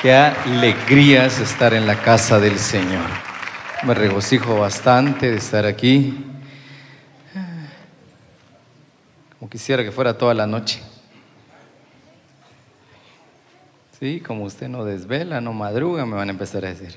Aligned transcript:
Qué 0.00 0.14
alegría 0.14 1.26
es 1.26 1.40
estar 1.40 1.74
en 1.74 1.86
la 1.86 2.00
casa 2.00 2.40
del 2.40 2.58
Señor. 2.58 3.04
Me 3.82 3.92
regocijo 3.92 4.58
bastante 4.58 5.30
de 5.30 5.36
estar 5.36 5.66
aquí. 5.66 6.24
Como 9.38 9.50
quisiera 9.50 9.84
que 9.84 9.92
fuera 9.92 10.16
toda 10.16 10.32
la 10.32 10.46
noche. 10.46 10.80
Sí, 13.98 14.20
como 14.20 14.44
usted 14.44 14.68
no 14.68 14.86
desvela, 14.86 15.42
no 15.42 15.52
madruga, 15.52 16.06
me 16.06 16.16
van 16.16 16.28
a 16.28 16.32
empezar 16.32 16.64
a 16.64 16.68
decir. 16.68 16.96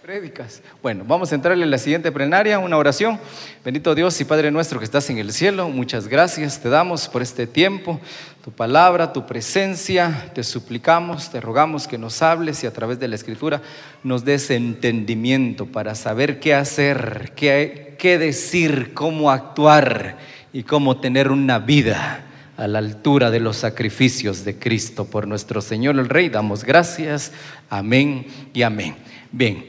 Prédicas. 0.00 0.62
Bueno, 0.80 1.04
vamos 1.04 1.32
a 1.32 1.34
entrarle 1.34 1.64
en 1.64 1.70
la 1.72 1.78
siguiente 1.78 2.12
plenaria, 2.12 2.60
una 2.60 2.76
oración. 2.76 3.18
Bendito 3.64 3.96
Dios 3.96 4.20
y 4.20 4.24
Padre 4.24 4.52
nuestro 4.52 4.78
que 4.78 4.84
estás 4.84 5.10
en 5.10 5.18
el 5.18 5.32
cielo, 5.32 5.68
muchas 5.68 6.06
gracias 6.06 6.60
te 6.60 6.68
damos 6.68 7.08
por 7.08 7.22
este 7.22 7.48
tiempo, 7.48 8.00
tu 8.48 8.54
palabra, 8.54 9.12
tu 9.12 9.26
presencia. 9.26 10.30
Te 10.34 10.42
suplicamos, 10.42 11.28
te 11.28 11.38
rogamos 11.38 11.86
que 11.86 11.98
nos 11.98 12.22
hables 12.22 12.64
y 12.64 12.66
a 12.66 12.72
través 12.72 12.98
de 12.98 13.06
la 13.06 13.14
escritura 13.14 13.60
nos 14.02 14.24
des 14.24 14.50
entendimiento 14.50 15.66
para 15.66 15.94
saber 15.94 16.40
qué 16.40 16.54
hacer, 16.54 17.34
qué, 17.36 17.94
qué 17.98 18.16
decir, 18.16 18.94
cómo 18.94 19.30
actuar 19.30 20.16
y 20.50 20.62
cómo 20.62 20.98
tener 20.98 21.30
una 21.30 21.58
vida 21.58 22.24
a 22.56 22.66
la 22.66 22.78
altura 22.78 23.30
de 23.30 23.40
los 23.40 23.58
sacrificios 23.58 24.46
de 24.46 24.58
Cristo 24.58 25.04
por 25.04 25.28
nuestro 25.28 25.60
Señor 25.60 25.98
el 25.98 26.08
Rey. 26.08 26.30
Damos 26.30 26.64
gracias. 26.64 27.32
Amén 27.68 28.28
y 28.54 28.62
amén. 28.62 28.96
Bien. 29.30 29.66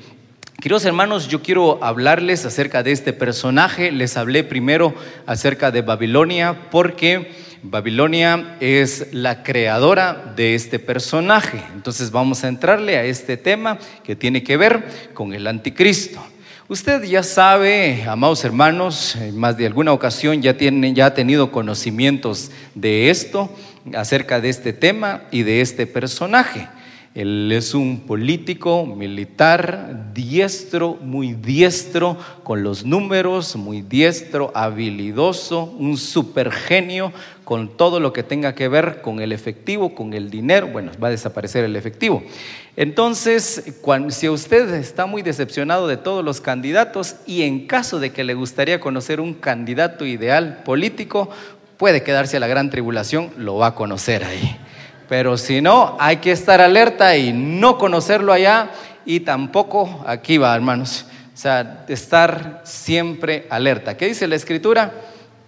Queridos 0.61 0.83
hermanos, 0.85 1.27
yo 1.27 1.41
quiero 1.41 1.83
hablarles 1.83 2.45
acerca 2.45 2.81
de 2.81 2.93
este 2.93 3.11
personaje. 3.11 3.91
Les 3.91 4.15
hablé 4.15 4.45
primero 4.45 4.93
acerca 5.25 5.71
de 5.71 5.81
Babilonia 5.81 6.69
porque 6.69 7.48
Babilonia 7.61 8.57
es 8.59 9.07
la 9.11 9.43
creadora 9.43 10.33
de 10.35 10.55
este 10.55 10.79
personaje. 10.79 11.61
Entonces 11.73 12.11
vamos 12.11 12.43
a 12.43 12.47
entrarle 12.47 12.97
a 12.97 13.03
este 13.03 13.37
tema 13.37 13.77
que 14.03 14.15
tiene 14.15 14.43
que 14.43 14.57
ver 14.57 14.83
con 15.13 15.33
el 15.33 15.47
anticristo. 15.47 16.19
Usted 16.67 17.03
ya 17.03 17.23
sabe, 17.23 18.03
amados 18.07 18.45
hermanos, 18.45 19.17
más 19.33 19.57
de 19.57 19.65
alguna 19.65 19.91
ocasión 19.91 20.41
ya, 20.41 20.55
ya 20.57 21.07
ha 21.07 21.13
tenido 21.13 21.51
conocimientos 21.51 22.51
de 22.75 23.09
esto, 23.09 23.49
acerca 23.95 24.39
de 24.39 24.49
este 24.49 24.73
tema 24.73 25.23
y 25.31 25.43
de 25.43 25.61
este 25.61 25.87
personaje. 25.87 26.67
Él 27.15 27.51
es 27.51 27.73
un 27.73 28.01
político 28.01 28.85
militar 28.85 30.11
diestro, 30.13 30.99
muy 31.01 31.33
diestro 31.33 32.17
con 32.43 32.61
los 32.61 32.85
números, 32.85 33.55
muy 33.55 33.81
diestro, 33.81 34.51
habilidoso, 34.53 35.63
un 35.63 35.97
supergenio 35.97 37.11
con 37.49 37.67
todo 37.67 37.99
lo 37.99 38.13
que 38.13 38.21
tenga 38.21 38.53
que 38.53 38.67
ver 38.67 39.01
con 39.01 39.19
el 39.19 39.31
efectivo, 39.31 39.95
con 39.95 40.13
el 40.13 40.29
dinero. 40.29 40.67
Bueno, 40.67 40.91
va 41.03 41.07
a 41.07 41.09
desaparecer 41.09 41.65
el 41.65 41.75
efectivo. 41.75 42.21
Entonces, 42.75 43.73
si 44.09 44.29
usted 44.29 44.71
está 44.75 45.07
muy 45.07 45.23
decepcionado 45.23 45.87
de 45.87 45.97
todos 45.97 46.23
los 46.23 46.41
candidatos 46.41 47.15
y 47.25 47.41
en 47.41 47.65
caso 47.65 47.99
de 47.99 48.11
que 48.11 48.23
le 48.23 48.35
gustaría 48.35 48.79
conocer 48.79 49.19
un 49.19 49.33
candidato 49.33 50.05
ideal 50.05 50.61
político, 50.63 51.31
puede 51.77 52.03
quedarse 52.03 52.37
a 52.37 52.39
la 52.39 52.45
gran 52.45 52.69
tribulación, 52.69 53.31
lo 53.35 53.55
va 53.55 53.69
a 53.69 53.73
conocer 53.73 54.23
ahí. 54.23 54.55
Pero 55.07 55.35
si 55.35 55.59
no, 55.59 55.97
hay 55.99 56.17
que 56.17 56.31
estar 56.31 56.61
alerta 56.61 57.17
y 57.17 57.33
no 57.33 57.79
conocerlo 57.79 58.31
allá 58.31 58.69
y 59.07 59.21
tampoco 59.21 60.03
aquí 60.05 60.37
va, 60.37 60.55
hermanos. 60.55 61.07
O 61.33 61.37
sea, 61.37 61.83
estar 61.87 62.61
siempre 62.63 63.47
alerta. 63.49 63.97
¿Qué 63.97 64.05
dice 64.05 64.27
la 64.27 64.35
escritura? 64.35 64.93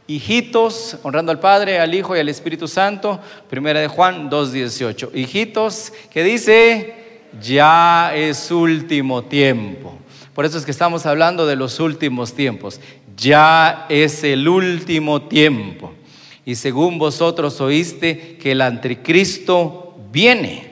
Hijitos, 0.07 0.97
honrando 1.03 1.31
al 1.31 1.39
Padre, 1.39 1.79
al 1.79 1.93
Hijo 1.93 2.15
y 2.15 2.19
al 2.19 2.29
Espíritu 2.29 2.67
Santo. 2.67 3.19
Primera 3.49 3.79
de 3.79 3.87
Juan 3.87 4.29
2.18. 4.29 5.15
Hijitos, 5.15 5.93
¿qué 6.11 6.23
dice? 6.23 6.95
Ya 7.41 8.13
es 8.15 8.51
último 8.51 9.23
tiempo. 9.23 9.97
Por 10.33 10.45
eso 10.45 10.57
es 10.57 10.65
que 10.65 10.71
estamos 10.71 11.05
hablando 11.05 11.45
de 11.45 11.55
los 11.55 11.79
últimos 11.79 12.33
tiempos. 12.33 12.79
Ya 13.15 13.85
es 13.89 14.23
el 14.23 14.47
último 14.47 15.21
tiempo 15.23 15.93
y 16.45 16.55
según 16.55 16.97
vosotros 16.97 17.61
oíste 17.61 18.37
que 18.37 18.51
el 18.53 18.61
anticristo 18.61 19.95
viene. 20.11 20.71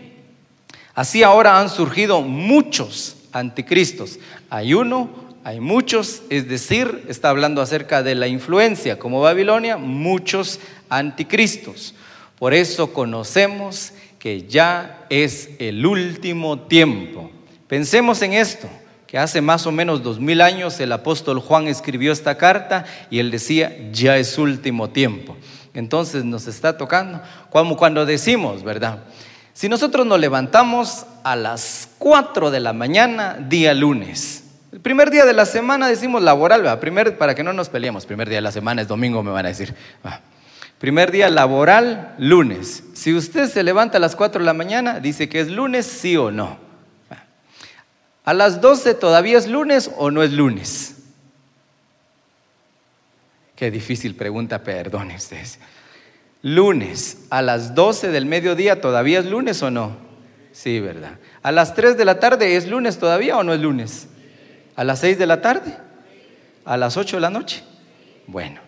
Así 0.94 1.24
ahora 1.24 1.60
han 1.60 1.70
surgido 1.70 2.22
muchos 2.22 3.16
anticristos. 3.32 4.20
Hay 4.50 4.74
uno, 4.74 5.10
hay 5.50 5.60
muchos, 5.60 6.22
es 6.30 6.48
decir, 6.48 7.06
está 7.08 7.30
hablando 7.30 7.62
acerca 7.62 8.04
de 8.04 8.16
la 8.16 8.28
influencia, 8.28 9.00
como 9.00 9.22
Babilonia, 9.22 9.78
muchos 9.78 10.60
anticristos. 10.90 11.96
Por 12.38 12.54
eso 12.54 12.94
conocemos 12.94 13.94
que 14.20 14.44
ya 14.48 15.06
es 15.10 15.50
el 15.60 15.86
último 15.86 16.60
tiempo. 16.60 17.32
Pensemos 17.68 18.22
en 18.22 18.34
esto, 18.34 18.70
que 19.08 19.18
hace 19.18 19.42
más 19.42 19.66
o 19.66 19.72
menos 19.72 20.04
dos 20.04 20.20
mil 20.20 20.42
años 20.42 20.80
el 20.80 20.92
apóstol 20.92 21.40
Juan 21.40 21.68
escribió 21.68 22.12
esta 22.12 22.38
carta 22.38 22.86
y 23.10 23.20
él 23.20 23.32
decía, 23.32 23.76
ya 23.92 24.18
es 24.18 24.38
último 24.38 24.90
tiempo 24.92 25.36
entonces 25.74 26.26
nos 26.26 26.48
está 26.48 26.78
tocando. 26.78 27.22
Como 27.50 27.78
cuando 27.78 28.06
decimos, 28.06 28.64
¿verdad? 28.64 29.00
Si 29.54 29.70
nosotros 29.70 30.06
nos 30.06 30.20
levantamos 30.20 31.06
a 31.24 31.36
las 31.36 31.90
4 31.98 32.52
de 32.52 32.60
la 32.60 32.74
mañana, 32.74 33.38
día 33.50 33.74
lunes. 33.74 34.44
El 34.72 34.82
primer 34.82 35.10
día 35.10 35.26
de 35.26 35.34
la 35.34 35.46
semana 35.46 35.88
decimos 35.88 36.22
laboral. 36.22 36.80
Primer, 36.80 37.18
para 37.18 37.34
que 37.34 37.44
no 37.44 37.54
nos 37.54 37.70
peleemos, 37.70 38.06
primer 38.06 38.30
día 38.30 38.38
de 38.38 38.44
la 38.44 38.52
semana 38.52 38.82
es 38.82 38.88
domingo, 38.88 39.24
me 39.24 39.32
van 39.32 39.46
a 39.46 39.50
decir. 39.50 39.74
Primer 40.78 41.12
día 41.12 41.30
laboral, 41.30 42.16
lunes. 42.20 42.84
Si 42.94 43.14
usted 43.14 43.50
se 43.50 43.64
levanta 43.64 43.98
a 43.98 44.00
las 44.00 44.16
4 44.16 44.40
de 44.40 44.46
la 44.46 44.54
mañana, 44.54 45.00
dice 45.00 45.28
que 45.28 45.40
es 45.40 45.50
lunes, 45.50 45.86
sí 45.86 46.16
o 46.18 46.32
no. 46.32 46.58
A 48.24 48.34
las 48.34 48.62
12 48.62 48.94
todavía 48.94 49.40
es 49.40 49.48
lunes 49.48 49.90
o 49.98 50.12
no 50.12 50.22
es 50.22 50.32
lunes. 50.32 50.98
Qué 53.56 53.72
difícil 53.72 54.16
pregunta, 54.16 54.64
perdone. 54.64 55.18
Lunes 56.44 57.26
a 57.32 57.42
las 57.42 57.74
12 57.74 58.10
del 58.10 58.28
mediodía, 58.28 58.80
¿todavía 58.80 59.20
es 59.20 59.26
lunes 59.26 59.62
o 59.64 59.72
no? 59.72 59.98
Sí, 60.52 60.80
¿verdad? 60.80 61.18
A 61.42 61.52
las 61.52 61.74
3 61.74 61.98
de 61.98 62.06
la 62.06 62.20
tarde, 62.20 62.56
¿es 62.56 62.68
lunes 62.68 63.00
todavía 63.00 63.36
o 63.38 63.44
no 63.44 63.54
es 63.54 63.60
lunes? 63.60 64.08
¿A 64.80 64.86
las 64.86 65.00
6 65.00 65.18
de 65.18 65.28
la 65.28 65.42
tarde? 65.42 65.76
¿A 66.64 66.78
las 66.78 66.96
8 66.96 67.18
de 67.18 67.22
la 67.22 67.30
noche? 67.30 67.66
Bueno, 68.28 68.62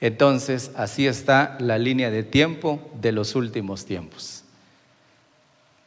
entonces 0.00 0.72
así 0.74 1.06
está 1.06 1.56
la 1.60 1.78
línea 1.78 2.10
de 2.10 2.24
tiempo 2.24 2.90
de 3.00 3.12
los 3.12 3.36
últimos 3.36 3.84
tiempos. 3.86 4.42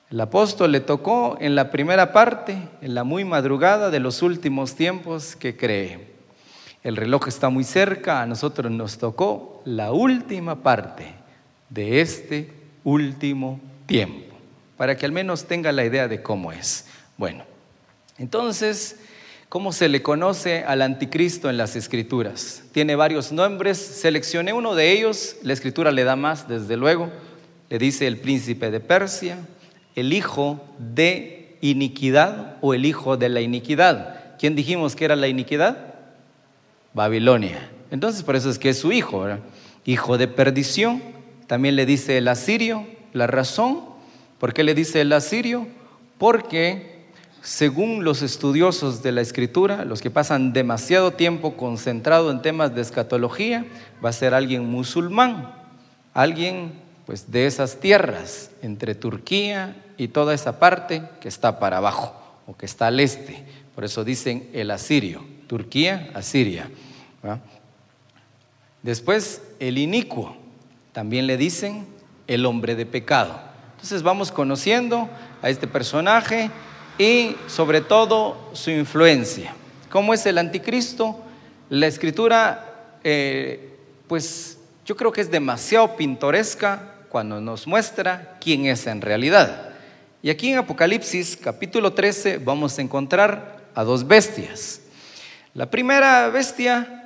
El 0.09 0.21
apóstol 0.21 0.71
le 0.71 0.79
tocó 0.79 1.35
en 1.41 1.53
la 1.53 1.69
primera 1.69 2.13
parte, 2.13 2.57
en 2.81 2.95
la 2.95 3.03
muy 3.03 3.25
madrugada 3.25 3.89
de 3.89 3.99
los 3.99 4.21
últimos 4.21 4.75
tiempos 4.75 5.35
que 5.35 5.57
cree 5.57 6.15
el 6.85 6.95
reloj 6.95 7.27
está 7.27 7.49
muy 7.49 7.65
cerca, 7.65 8.21
a 8.21 8.25
nosotros 8.25 8.71
nos 8.71 8.99
tocó 8.99 9.61
la 9.65 9.91
última 9.91 10.63
parte 10.63 11.13
de 11.69 11.99
este 11.99 12.53
último 12.85 13.59
tiempo, 13.85 14.33
para 14.77 14.95
que 14.95 15.05
al 15.05 15.11
menos 15.11 15.43
tenga 15.43 15.73
la 15.73 15.83
idea 15.83 16.07
de 16.07 16.21
cómo 16.21 16.53
es. 16.53 16.85
Bueno, 17.17 17.43
entonces, 18.17 18.99
¿cómo 19.55 19.71
se 19.71 19.87
le 19.87 20.03
conoce 20.03 20.65
al 20.65 20.81
anticristo 20.81 21.49
en 21.49 21.55
las 21.55 21.77
escrituras? 21.77 22.61
Tiene 22.73 22.97
varios 22.97 23.31
nombres, 23.31 23.77
seleccioné 23.77 24.51
uno 24.51 24.75
de 24.75 24.91
ellos, 24.91 25.37
la 25.43 25.53
escritura 25.53 25.93
le 25.93 26.03
da 26.03 26.17
más, 26.17 26.49
desde 26.49 26.75
luego, 26.75 27.09
le 27.69 27.77
dice 27.77 28.05
el 28.05 28.17
príncipe 28.17 28.69
de 28.69 28.81
Persia, 28.81 29.37
el 29.95 30.11
hijo 30.11 30.61
de 30.77 31.55
iniquidad 31.61 32.57
o 32.59 32.73
el 32.73 32.85
hijo 32.85 33.15
de 33.15 33.29
la 33.29 33.39
iniquidad. 33.39 34.35
¿Quién 34.37 34.57
dijimos 34.57 34.93
que 34.93 35.05
era 35.05 35.15
la 35.15 35.29
iniquidad? 35.29 35.77
Babilonia. 36.93 37.71
Entonces 37.91 38.23
por 38.23 38.35
eso 38.35 38.49
es 38.49 38.59
que 38.59 38.71
es 38.71 38.79
su 38.79 38.91
hijo, 38.91 39.25
hijo 39.85 40.17
de 40.17 40.27
perdición. 40.27 41.01
También 41.47 41.77
le 41.77 41.85
dice 41.85 42.17
el 42.17 42.27
asirio, 42.27 42.85
la 43.13 43.25
razón. 43.25 43.85
¿Por 44.37 44.53
qué 44.53 44.65
le 44.65 44.75
dice 44.75 44.99
el 44.99 45.13
asirio? 45.13 45.65
Porque 46.17 46.94
según 47.45 48.03
los 48.03 48.23
estudiosos 48.23 49.03
de 49.03 49.11
la 49.11 49.21
escritura, 49.21 49.85
los 49.85 50.01
que 50.01 50.09
pasan 50.09 50.51
demasiado 50.51 51.11
tiempo 51.11 51.55
concentrado 51.55 52.31
en 52.31 52.41
temas 52.41 52.73
de 52.73 52.81
escatología, 52.81 53.67
va 54.03 54.09
a 54.09 54.13
ser 54.13 54.33
alguien 54.33 54.65
musulmán, 54.65 55.53
alguien 56.15 56.73
pues 57.05 57.31
de 57.31 57.45
esas 57.45 57.79
tierras 57.79 58.49
entre 58.63 58.95
Turquía 58.95 59.75
y 59.95 60.07
toda 60.07 60.33
esa 60.33 60.57
parte 60.57 61.03
que 61.21 61.27
está 61.27 61.59
para 61.59 61.77
abajo 61.77 62.19
o 62.47 62.57
que 62.57 62.65
está 62.65 62.87
al 62.87 62.99
este. 62.99 63.45
Por 63.75 63.85
eso 63.85 64.03
dicen 64.03 64.49
el 64.51 64.71
asirio, 64.71 65.23
Turquía, 65.45 66.09
Asiria. 66.15 66.71
Después, 68.81 69.43
el 69.59 69.77
inicuo, 69.77 70.35
también 70.93 71.27
le 71.27 71.37
dicen 71.37 71.85
el 72.25 72.47
hombre 72.47 72.73
de 72.73 72.87
pecado. 72.87 73.39
Entonces 73.73 74.01
vamos 74.01 74.31
conociendo 74.31 75.07
a 75.43 75.49
este 75.51 75.67
personaje 75.67 76.49
y 76.97 77.35
sobre 77.47 77.81
todo 77.81 78.49
su 78.53 78.71
influencia. 78.71 79.53
¿Cómo 79.89 80.13
es 80.13 80.25
el 80.25 80.37
anticristo? 80.37 81.19
La 81.69 81.87
escritura, 81.87 82.97
eh, 83.03 83.77
pues 84.07 84.57
yo 84.85 84.95
creo 84.95 85.11
que 85.11 85.21
es 85.21 85.31
demasiado 85.31 85.95
pintoresca 85.95 86.93
cuando 87.09 87.41
nos 87.41 87.67
muestra 87.67 88.37
quién 88.39 88.65
es 88.65 88.87
en 88.87 89.01
realidad. 89.01 89.69
Y 90.21 90.29
aquí 90.29 90.51
en 90.51 90.57
Apocalipsis 90.57 91.37
capítulo 91.37 91.93
13 91.93 92.39
vamos 92.39 92.77
a 92.77 92.81
encontrar 92.81 93.59
a 93.73 93.83
dos 93.83 94.07
bestias. 94.07 94.81
La 95.53 95.69
primera 95.69 96.27
bestia 96.29 97.03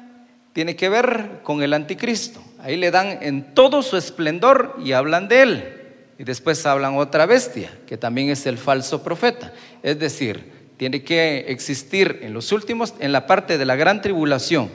tiene 0.53 0.75
que 0.75 0.89
ver 0.89 1.41
con 1.43 1.61
el 1.61 1.73
anticristo. 1.73 2.41
Ahí 2.59 2.77
le 2.77 2.91
dan 2.91 3.19
en 3.21 3.53
todo 3.53 3.81
su 3.81 3.97
esplendor 3.97 4.75
y 4.83 4.93
hablan 4.93 5.27
de 5.27 5.41
él. 5.41 5.75
Y 6.17 6.23
después 6.25 6.65
hablan 6.65 6.97
otra 6.97 7.25
bestia, 7.25 7.71
que 7.87 7.97
también 7.97 8.29
es 8.29 8.45
el 8.45 8.57
falso 8.57 9.03
profeta. 9.03 9.53
Es 9.83 9.99
decir, 9.99 10.51
tiene 10.77 11.03
que 11.03 11.45
existir 11.47 12.19
en 12.21 12.33
los 12.33 12.51
últimos, 12.51 12.93
en 12.99 13.11
la 13.11 13.27
parte 13.27 13.57
de 13.57 13.65
la 13.65 13.75
gran 13.75 14.01
tribulación, 14.01 14.69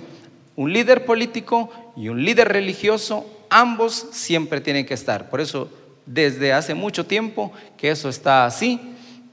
un 0.56 0.72
líder 0.72 1.04
político 1.04 1.70
y 1.96 2.08
un 2.08 2.24
líder 2.24 2.48
religioso, 2.48 3.26
ambos 3.50 4.06
siempre 4.12 4.60
tienen 4.60 4.86
que 4.86 4.94
estar. 4.94 5.30
Por 5.30 5.40
eso, 5.40 5.70
desde 6.06 6.52
hace 6.52 6.74
mucho 6.74 7.06
tiempo 7.06 7.52
que 7.76 7.90
eso 7.90 8.08
está 8.08 8.44
así, 8.44 8.80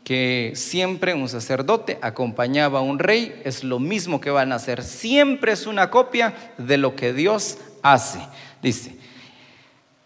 que 0.04 0.54
siempre 0.56 1.14
un 1.14 1.30
sacerdote 1.30 2.00
acompañaba 2.02 2.80
a 2.80 2.84
un 2.84 3.00
rey, 3.00 3.40
es 3.46 3.64
lo 3.64 3.80
mismo 3.80 4.20
que 4.20 4.32
van 4.32 4.52
a 4.52 4.56
hacer. 4.56 4.84
Siempre 4.84 5.52
es 5.52 5.68
una 5.68 5.90
copia 5.90 6.34
de 6.58 6.78
lo 6.78 6.96
que 6.96 7.14
Dios 7.14 7.58
hace. 7.84 8.20
Dice, 8.62 8.96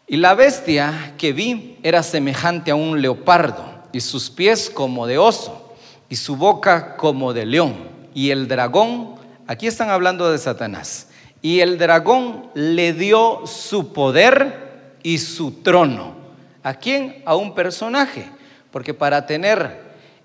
y 0.07 0.17
la 0.17 0.35
bestia 0.35 1.13
que 1.17 1.33
vi 1.33 1.77
era 1.81 2.03
semejante 2.03 2.71
a 2.71 2.75
un 2.75 3.01
leopardo, 3.01 3.75
y 3.95 4.01
sus 4.01 4.30
pies 4.30 4.69
como 4.69 5.07
de 5.07 5.18
oso, 5.18 5.74
y 6.09 6.18
su 6.18 6.36
boca 6.36 6.97
como 6.97 7.31
de 7.31 7.45
león. 7.45 7.75
Y 8.13 8.31
el 8.31 8.50
dragón, 8.50 9.15
aquí 9.47 9.68
están 9.68 9.89
hablando 9.89 10.30
de 10.30 10.38
Satanás, 10.38 11.07
y 11.42 11.62
el 11.62 11.77
dragón 11.77 12.47
le 12.56 12.92
dio 12.92 13.47
su 13.47 13.94
poder 13.94 14.97
y 15.01 15.19
su 15.19 15.62
trono. 15.62 16.13
¿A 16.62 16.74
quién? 16.74 17.24
A 17.24 17.38
un 17.38 17.56
personaje. 17.56 18.27
Porque 18.69 18.94
para 18.94 19.25
tener 19.27 19.80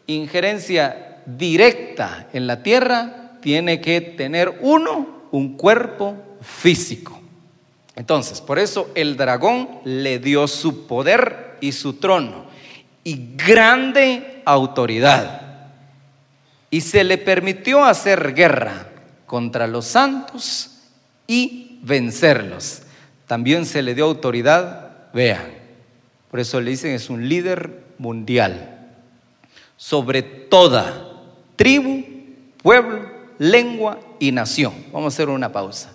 injerencia 0.08 1.22
directa 1.26 2.26
en 2.32 2.48
la 2.48 2.64
tierra, 2.64 3.38
tiene 3.40 3.80
que 3.80 4.00
tener 4.00 4.58
uno 4.62 5.28
un 5.30 5.56
cuerpo 5.56 6.16
físico. 6.40 7.20
Entonces, 7.94 8.40
por 8.40 8.58
eso 8.58 8.90
el 8.96 9.16
dragón 9.16 9.68
le 9.84 10.18
dio 10.18 10.48
su 10.48 10.88
poder 10.88 11.56
y 11.60 11.70
su 11.70 11.92
trono 11.92 12.49
y 13.10 13.34
grande 13.36 14.40
autoridad. 14.44 15.40
Y 16.70 16.80
se 16.80 17.02
le 17.02 17.18
permitió 17.18 17.84
hacer 17.84 18.34
guerra 18.34 18.86
contra 19.26 19.66
los 19.66 19.86
santos 19.86 20.78
y 21.26 21.80
vencerlos. 21.82 22.82
También 23.26 23.66
se 23.66 23.82
le 23.82 23.96
dio 23.96 24.04
autoridad, 24.04 24.92
vean, 25.12 25.42
por 26.30 26.38
eso 26.38 26.60
le 26.60 26.70
dicen 26.70 26.92
es 26.92 27.10
un 27.10 27.28
líder 27.28 27.82
mundial, 27.98 28.78
sobre 29.76 30.22
toda 30.22 31.10
tribu, 31.56 32.04
pueblo, 32.62 33.10
lengua 33.38 33.98
y 34.20 34.30
nación. 34.30 34.72
Vamos 34.92 35.14
a 35.14 35.16
hacer 35.16 35.28
una 35.28 35.50
pausa. 35.50 35.90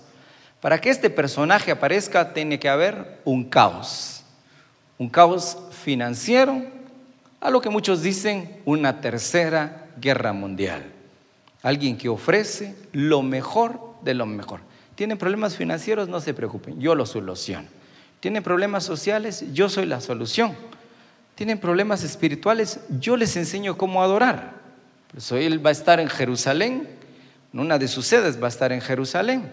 Para 0.59 0.81
que 0.81 0.89
este 0.89 1.09
personaje 1.09 1.71
aparezca 1.71 2.33
tiene 2.33 2.59
que 2.59 2.67
haber 2.67 3.21
un 3.23 3.45
caos, 3.45 4.25
un 4.97 5.07
caos 5.07 5.57
financiero, 5.81 6.74
a 7.45 7.51
lo 7.51 7.61
que 7.61 7.69
muchos 7.69 8.01
dicen 8.01 8.61
una 8.65 9.01
tercera 9.01 9.87
guerra 10.01 10.33
mundial. 10.33 10.83
Alguien 11.61 11.95
que 11.95 12.09
ofrece 12.09 12.75
lo 12.91 13.21
mejor 13.21 13.79
de 14.01 14.15
lo 14.15 14.25
mejor. 14.25 14.61
Tienen 14.95 15.19
problemas 15.19 15.55
financieros, 15.55 16.09
no 16.09 16.19
se 16.21 16.33
preocupen, 16.33 16.79
yo 16.79 16.95
los 16.95 17.09
soluciono. 17.09 17.67
Tienen 18.19 18.41
problemas 18.41 18.83
sociales, 18.83 19.45
yo 19.53 19.69
soy 19.69 19.85
la 19.85 20.01
solución. 20.01 20.55
Tienen 21.35 21.59
problemas 21.59 22.03
espirituales, 22.03 22.79
yo 22.99 23.15
les 23.15 23.35
enseño 23.37 23.77
cómo 23.77 24.01
adorar. 24.01 24.53
Por 25.11 25.19
eso 25.19 25.37
él 25.37 25.63
va 25.63 25.69
a 25.69 25.73
estar 25.73 25.99
en 25.99 26.09
Jerusalén, 26.09 26.87
una 27.53 27.77
de 27.77 27.87
sus 27.87 28.07
sedes 28.07 28.41
va 28.41 28.47
a 28.47 28.49
estar 28.49 28.71
en 28.71 28.81
Jerusalén. 28.81 29.51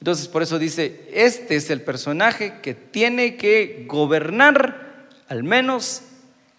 Entonces, 0.00 0.28
por 0.28 0.42
eso 0.42 0.58
dice, 0.58 1.08
este 1.14 1.56
es 1.56 1.70
el 1.70 1.80
personaje 1.80 2.60
que 2.60 2.74
tiene 2.74 3.36
que 3.36 3.86
gobernar 3.88 5.06
al 5.28 5.42
menos 5.42 6.02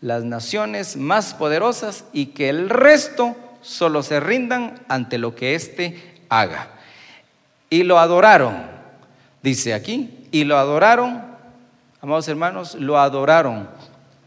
las 0.01 0.23
naciones 0.23 0.95
más 0.95 1.33
poderosas 1.33 2.05
y 2.13 2.27
que 2.27 2.49
el 2.49 2.69
resto 2.69 3.35
solo 3.61 4.03
se 4.03 4.19
rindan 4.19 4.79
ante 4.87 5.17
lo 5.17 5.35
que 5.35 5.55
éste 5.55 6.21
haga. 6.29 6.69
Y 7.69 7.83
lo 7.83 7.99
adoraron, 7.99 8.55
dice 9.41 9.73
aquí, 9.73 10.27
y 10.31 10.43
lo 10.43 10.57
adoraron, 10.57 11.23
amados 12.01 12.27
hermanos, 12.27 12.75
lo 12.75 12.99
adoraron 12.99 13.67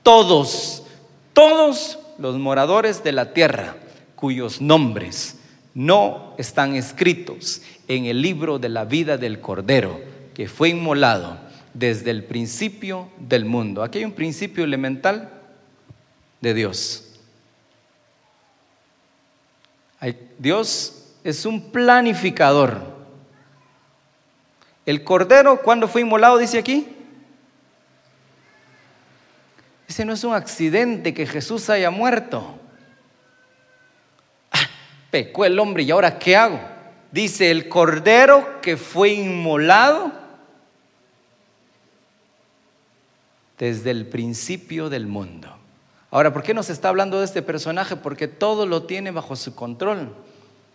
todos, 0.03 0.85
todos 1.33 1.99
los 2.19 2.39
moradores 2.39 3.03
de 3.03 3.13
la 3.13 3.33
tierra, 3.33 3.77
cuyos 4.17 4.61
nombres 4.61 5.39
no 5.73 6.35
están 6.37 6.75
escritos 6.75 7.63
en 7.89 8.07
el 8.07 8.21
libro 8.21 8.59
de 8.59 8.69
la 8.69 8.85
vida 8.85 9.17
del 9.17 9.41
Cordero, 9.41 10.01
que 10.35 10.49
fue 10.49 10.71
inmolado 10.71 11.39
desde 11.73 12.11
el 12.11 12.25
principio 12.25 13.09
del 13.19 13.45
mundo. 13.45 13.83
Aquí 13.83 13.99
hay 13.99 14.05
un 14.05 14.13
principio 14.13 14.65
elemental 14.65 15.40
de 16.41 16.55
Dios. 16.55 17.07
Dios 20.39 21.05
es 21.23 21.45
un 21.45 21.71
planificador. 21.71 22.99
El 24.87 25.05
cordero, 25.05 25.61
cuando 25.61 25.87
fue 25.87 26.01
inmolado, 26.01 26.39
dice 26.39 26.59
aquí. 26.59 26.89
Ese 29.87 30.05
no 30.05 30.15
es 30.15 30.25
un 30.25 30.35
accidente 30.35 31.13
que 31.13 31.27
Jesús 31.27 31.69
haya 31.69 31.91
muerto. 31.91 32.59
Ah, 34.51 34.67
pecó 35.11 35.45
el 35.45 35.59
hombre 35.59 35.83
y 35.83 35.91
ahora 35.91 36.19
¿qué 36.19 36.37
hago? 36.37 36.61
Dice 37.13 37.51
el 37.51 37.69
cordero 37.69 38.61
que 38.63 38.77
fue 38.77 39.11
inmolado 39.11 40.13
desde 43.59 43.91
el 43.91 44.07
principio 44.07 44.89
del 44.89 45.07
mundo. 45.07 45.60
Ahora, 46.11 46.33
¿por 46.33 46.43
qué 46.43 46.55
nos 46.55 46.71
está 46.71 46.89
hablando 46.89 47.21
de 47.21 47.25
este 47.25 47.41
personaje? 47.41 47.95
Porque 47.97 48.27
todo 48.27 48.67
lo 48.67 48.83
tiene 48.83 49.13
bajo 49.13 49.37
su 49.37 49.55
control. 49.55 50.13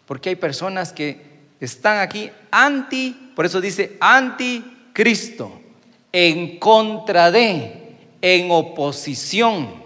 Porque 0.05 0.29
hay 0.29 0.35
personas 0.35 0.93
que 0.93 1.35
están 1.59 1.99
aquí 1.99 2.31
anti, 2.51 3.31
por 3.35 3.45
eso 3.45 3.59
dice 3.59 3.97
anticristo, 3.99 5.51
en 6.13 6.57
contra 6.57 7.31
de, 7.31 7.97
en 8.21 8.49
oposición. 8.49 9.83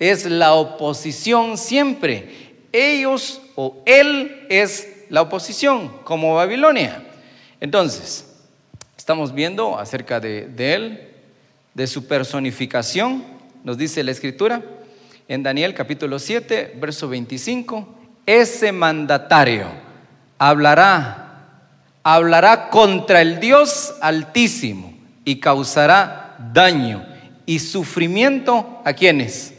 Es 0.00 0.26
la 0.26 0.54
oposición 0.54 1.56
siempre. 1.56 2.56
Ellos 2.72 3.40
o 3.54 3.82
él 3.86 4.46
es 4.48 5.04
la 5.10 5.22
oposición, 5.22 5.92
como 6.02 6.34
Babilonia. 6.34 7.04
Entonces, 7.60 8.26
estamos 8.96 9.32
viendo 9.32 9.78
acerca 9.78 10.18
de, 10.18 10.48
de 10.48 10.74
él, 10.74 11.08
de 11.74 11.86
su 11.86 12.08
personificación, 12.08 13.22
nos 13.64 13.78
dice 13.78 14.02
la 14.02 14.10
escritura 14.10 14.62
en 15.28 15.42
Daniel 15.42 15.72
capítulo 15.74 16.18
7, 16.18 16.76
verso 16.80 17.08
25, 17.08 17.88
ese 18.26 18.72
mandatario 18.72 19.66
hablará, 20.36 21.58
hablará 22.02 22.68
contra 22.68 23.22
el 23.22 23.40
Dios 23.40 23.94
altísimo 24.00 24.94
y 25.24 25.38
causará 25.38 26.36
daño 26.52 27.06
y 27.46 27.60
sufrimiento 27.60 28.82
a 28.84 28.92
quienes. 28.92 29.54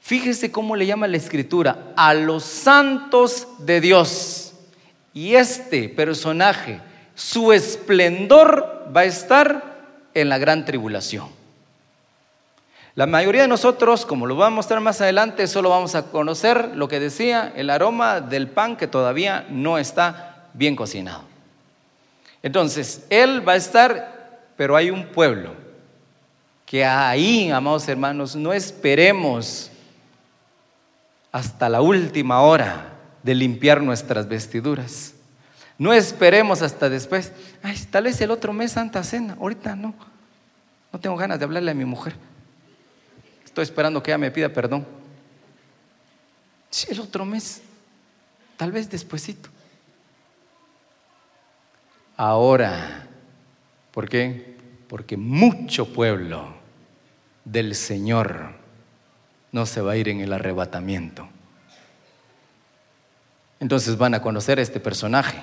Fíjese 0.00 0.50
cómo 0.50 0.76
le 0.76 0.86
llama 0.86 1.06
la 1.06 1.16
escritura, 1.16 1.92
a 1.96 2.14
los 2.14 2.44
santos 2.44 3.48
de 3.60 3.80
Dios. 3.80 4.54
Y 5.14 5.34
este 5.34 5.88
personaje, 5.88 6.80
su 7.14 7.52
esplendor 7.52 8.90
va 8.94 9.02
a 9.02 9.04
estar 9.04 9.78
en 10.14 10.28
la 10.28 10.38
gran 10.38 10.64
tribulación. 10.64 11.39
La 12.94 13.06
mayoría 13.06 13.42
de 13.42 13.48
nosotros, 13.48 14.04
como 14.04 14.26
lo 14.26 14.34
voy 14.34 14.46
a 14.46 14.50
mostrar 14.50 14.80
más 14.80 15.00
adelante, 15.00 15.46
solo 15.46 15.70
vamos 15.70 15.94
a 15.94 16.10
conocer 16.10 16.72
lo 16.74 16.88
que 16.88 16.98
decía 16.98 17.52
el 17.54 17.70
aroma 17.70 18.20
del 18.20 18.48
pan 18.48 18.76
que 18.76 18.88
todavía 18.88 19.46
no 19.48 19.78
está 19.78 20.48
bien 20.54 20.74
cocinado. 20.74 21.22
Entonces, 22.42 23.06
Él 23.10 23.46
va 23.46 23.52
a 23.52 23.56
estar, 23.56 24.40
pero 24.56 24.76
hay 24.76 24.90
un 24.90 25.06
pueblo 25.06 25.54
que 26.66 26.84
ahí, 26.84 27.50
amados 27.50 27.88
hermanos, 27.88 28.34
no 28.36 28.52
esperemos 28.52 29.70
hasta 31.32 31.68
la 31.68 31.80
última 31.80 32.42
hora 32.42 32.92
de 33.22 33.34
limpiar 33.34 33.82
nuestras 33.82 34.28
vestiduras. 34.28 35.14
No 35.78 35.92
esperemos 35.92 36.62
hasta 36.62 36.88
después. 36.88 37.32
Ay, 37.62 37.76
tal 37.90 38.04
vez 38.04 38.20
el 38.20 38.30
otro 38.30 38.52
mes 38.52 38.72
Santa 38.72 39.02
Cena. 39.02 39.36
Ahorita 39.40 39.74
no. 39.76 39.94
No 40.92 40.98
tengo 40.98 41.16
ganas 41.16 41.38
de 41.38 41.44
hablarle 41.44 41.70
a 41.70 41.74
mi 41.74 41.84
mujer. 41.84 42.14
Estoy 43.50 43.64
esperando 43.64 44.02
que 44.02 44.10
ella 44.10 44.18
me 44.18 44.30
pida 44.30 44.48
perdón. 44.48 44.86
Sí, 46.70 46.86
el 46.88 47.00
otro 47.00 47.26
mes, 47.26 47.60
tal 48.56 48.72
vez 48.72 48.88
despuesito. 48.88 49.50
Ahora, 52.16 53.06
¿por 53.92 54.08
qué? 54.08 54.50
porque 54.90 55.16
mucho 55.16 55.92
pueblo 55.92 56.52
del 57.44 57.76
Señor 57.76 58.54
no 59.52 59.64
se 59.64 59.80
va 59.80 59.92
a 59.92 59.96
ir 59.96 60.08
en 60.08 60.20
el 60.20 60.32
arrebatamiento. 60.32 61.28
Entonces 63.60 63.96
van 63.96 64.14
a 64.14 64.20
conocer 64.20 64.58
a 64.58 64.62
este 64.62 64.80
personaje. 64.80 65.38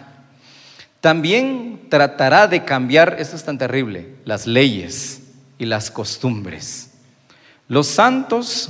También 0.99 1.85
tratará 1.89 2.49
de 2.49 2.65
cambiar, 2.65 3.15
esto 3.19 3.37
es 3.37 3.45
tan 3.45 3.57
terrible, 3.57 4.15
las 4.25 4.47
leyes 4.47 5.21
y 5.57 5.63
las 5.63 5.91
costumbres. 5.91 6.86
Los 7.67 7.87
santos 7.87 8.69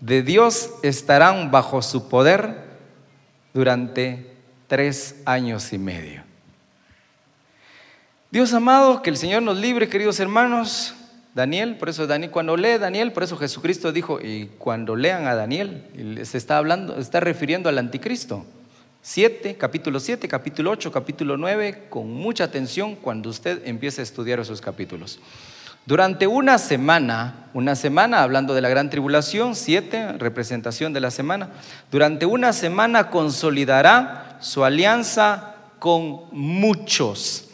de 0.00 0.22
Dios 0.22 0.70
estarán 0.82 1.50
bajo 1.50 1.82
su 1.82 2.08
poder 2.08 2.64
durante 3.52 4.32
tres 4.68 5.16
años 5.24 5.72
y 5.72 5.78
medio. 5.78 6.22
Dios 8.30 8.52
amado, 8.52 9.02
que 9.02 9.10
el 9.10 9.16
Señor 9.16 9.42
nos 9.42 9.58
libre, 9.58 9.88
queridos 9.88 10.20
hermanos. 10.20 10.94
Daniel, 11.34 11.76
por 11.76 11.88
eso 11.88 12.06
Daniel, 12.06 12.30
cuando 12.30 12.56
lee 12.56 12.78
Daniel, 12.78 13.12
por 13.12 13.22
eso 13.22 13.36
Jesucristo 13.36 13.92
dijo, 13.92 14.20
y 14.20 14.50
cuando 14.58 14.96
lean 14.96 15.26
a 15.26 15.34
Daniel, 15.34 16.20
se 16.24 16.38
está 16.38 16.56
hablando, 16.56 16.96
está 16.98 17.20
refiriendo 17.20 17.68
al 17.68 17.78
anticristo. 17.78 18.46
7, 19.02 19.56
capítulo 19.56 20.00
7, 20.00 20.28
capítulo 20.28 20.70
8, 20.70 20.90
capítulo 20.90 21.36
9, 21.36 21.88
con 21.90 22.10
mucha 22.10 22.44
atención 22.44 22.96
cuando 22.96 23.28
usted 23.28 23.66
empiece 23.66 24.00
a 24.00 24.04
estudiar 24.04 24.40
esos 24.40 24.60
capítulos. 24.60 25.20
Durante 25.86 26.26
una 26.26 26.58
semana, 26.58 27.46
una 27.54 27.76
semana 27.76 28.24
hablando 28.24 28.54
de 28.54 28.60
la 28.60 28.68
gran 28.68 28.90
tribulación, 28.90 29.54
siete, 29.54 30.14
representación 30.14 30.92
de 30.92 30.98
la 30.98 31.12
semana, 31.12 31.50
durante 31.92 32.26
una 32.26 32.52
semana 32.52 33.08
consolidará 33.08 34.36
su 34.40 34.64
alianza 34.64 35.54
con 35.78 36.24
muchos. 36.32 37.50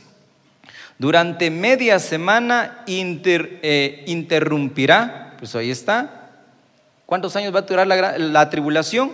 Durante 0.98 1.50
media 1.50 1.98
semana 1.98 2.84
eh, 2.86 4.02
interrumpirá, 4.06 5.34
pues 5.38 5.54
ahí 5.54 5.70
está. 5.70 6.30
¿Cuántos 7.04 7.36
años 7.36 7.54
va 7.54 7.58
a 7.58 7.62
durar 7.62 7.86
la, 7.86 8.16
la 8.16 8.48
tribulación? 8.48 9.12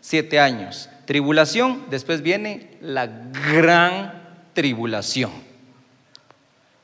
Siete 0.00 0.40
años. 0.40 0.90
Tribulación, 1.04 1.84
después 1.90 2.22
viene 2.22 2.76
la 2.80 3.06
gran 3.06 4.14
tribulación. 4.52 5.30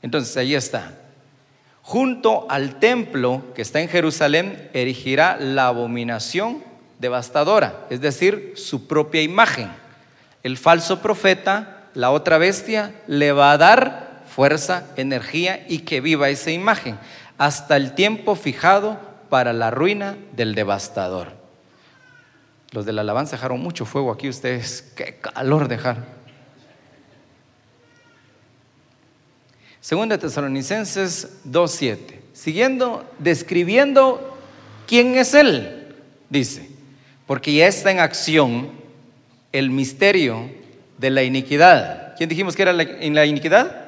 Entonces 0.03 0.37
ahí 0.37 0.55
está 0.55 1.01
junto 1.85 2.47
al 2.49 2.77
templo 2.77 3.43
que 3.55 3.61
está 3.61 3.79
en 3.79 3.91
Jerusalén, 3.91 4.71
erigirá 4.73 5.37
la 5.39 5.67
abominación 5.67 6.65
devastadora, 6.99 7.85
es 7.91 8.01
decir, 8.01 8.55
su 8.57 8.89
propia 8.89 9.21
imagen. 9.21 9.69
El 10.43 10.57
falso 10.57 11.03
profeta, 11.03 11.91
la 11.93 12.11
otra 12.11 12.39
bestia, 12.39 12.95
le 13.07 13.33
va 13.33 13.53
a 13.53 13.59
dar 13.59 14.23
fuerza, 14.27 14.87
energía 14.97 15.67
y 15.69 15.81
que 15.81 16.01
viva 16.01 16.31
esa 16.31 16.51
imagen 16.51 16.99
hasta 17.37 17.77
el 17.77 17.95
tiempo 17.95 18.35
fijado 18.35 18.99
para 19.29 19.53
la 19.53 19.71
ruina 19.71 20.17
del 20.33 20.55
devastador. 20.55 21.33
Los 22.71 22.87
de 22.87 22.95
la 22.95 23.03
alabanza 23.03 23.37
dejaron 23.37 23.61
mucho 23.61 23.85
fuego 23.85 24.11
aquí 24.11 24.31
ustedes, 24.31 24.91
qué 24.97 25.21
calor 25.21 25.69
dejar. 25.69 25.99
Segunda 29.85 30.17
Tesalonicenses 30.17 31.43
2.7. 31.47 31.99
Siguiendo, 32.33 33.05
describiendo 33.19 34.35
quién 34.87 35.15
es 35.15 35.35
Él, 35.35 35.95
dice, 36.31 36.71
porque 37.27 37.53
ya 37.53 37.67
está 37.67 37.91
en 37.91 38.01
acción 38.01 38.71
el 39.53 39.69
misterio 39.69 40.49
de 40.97 41.11
la 41.11 41.23
iniquidad. 41.23 42.17
¿Quién 42.17 42.31
dijimos 42.31 42.57
que 42.57 42.63
era 42.63 42.71
en 42.73 43.15
la 43.15 43.27
iniquidad? 43.27 43.85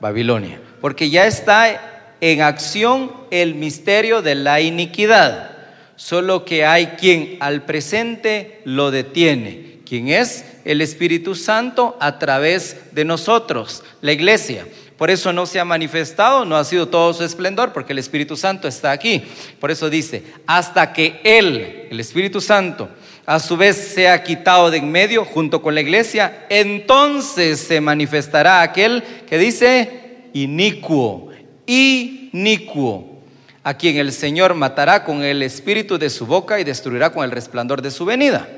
Babilonia. 0.00 0.58
Porque 0.80 1.10
ya 1.10 1.26
está 1.26 2.14
en 2.22 2.40
acción 2.40 3.12
el 3.30 3.56
misterio 3.56 4.22
de 4.22 4.36
la 4.36 4.62
iniquidad. 4.62 5.50
Solo 5.96 6.46
que 6.46 6.64
hay 6.64 6.94
quien 6.98 7.36
al 7.40 7.66
presente 7.66 8.62
lo 8.64 8.90
detiene. 8.90 9.80
¿Quién 9.86 10.08
es? 10.08 10.46
El 10.64 10.80
Espíritu 10.80 11.34
Santo 11.34 11.94
a 12.00 12.18
través 12.18 12.78
de 12.92 13.04
nosotros, 13.04 13.84
la 14.00 14.12
iglesia. 14.12 14.66
Por 14.96 15.10
eso 15.10 15.32
no 15.32 15.44
se 15.44 15.60
ha 15.60 15.64
manifestado, 15.64 16.44
no 16.44 16.56
ha 16.56 16.64
sido 16.64 16.88
todo 16.88 17.12
su 17.12 17.22
esplendor, 17.22 17.72
porque 17.72 17.92
el 17.92 17.98
Espíritu 17.98 18.36
Santo 18.36 18.66
está 18.66 18.92
aquí. 18.92 19.22
Por 19.60 19.70
eso 19.70 19.90
dice, 19.90 20.22
hasta 20.46 20.92
que 20.92 21.20
Él, 21.22 21.86
el 21.90 22.00
Espíritu 22.00 22.40
Santo, 22.40 22.88
a 23.26 23.38
su 23.38 23.56
vez 23.56 23.76
sea 23.76 24.22
quitado 24.22 24.70
de 24.70 24.78
en 24.78 24.90
medio 24.90 25.24
junto 25.24 25.60
con 25.60 25.74
la 25.74 25.80
iglesia, 25.80 26.46
entonces 26.48 27.60
se 27.60 27.80
manifestará 27.80 28.62
aquel 28.62 29.02
que 29.28 29.36
dice 29.36 30.28
inicuo, 30.32 31.30
inicuo, 31.66 33.16
a 33.64 33.74
quien 33.74 33.96
el 33.96 34.12
Señor 34.12 34.54
matará 34.54 35.04
con 35.04 35.24
el 35.24 35.42
espíritu 35.42 35.98
de 35.98 36.08
su 36.08 36.24
boca 36.24 36.60
y 36.60 36.64
destruirá 36.64 37.10
con 37.10 37.24
el 37.24 37.32
resplandor 37.32 37.82
de 37.82 37.90
su 37.90 38.04
venida. 38.04 38.48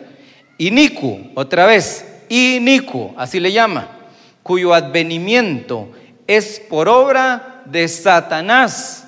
Inicuo, 0.58 1.18
otra 1.34 1.66
vez, 1.66 2.04
inicuo, 2.28 3.14
así 3.16 3.40
le 3.40 3.50
llama, 3.50 3.88
cuyo 4.42 4.74
advenimiento 4.74 5.92
es 6.28 6.60
por 6.60 6.88
obra 6.88 7.62
de 7.64 7.88
Satanás. 7.88 9.06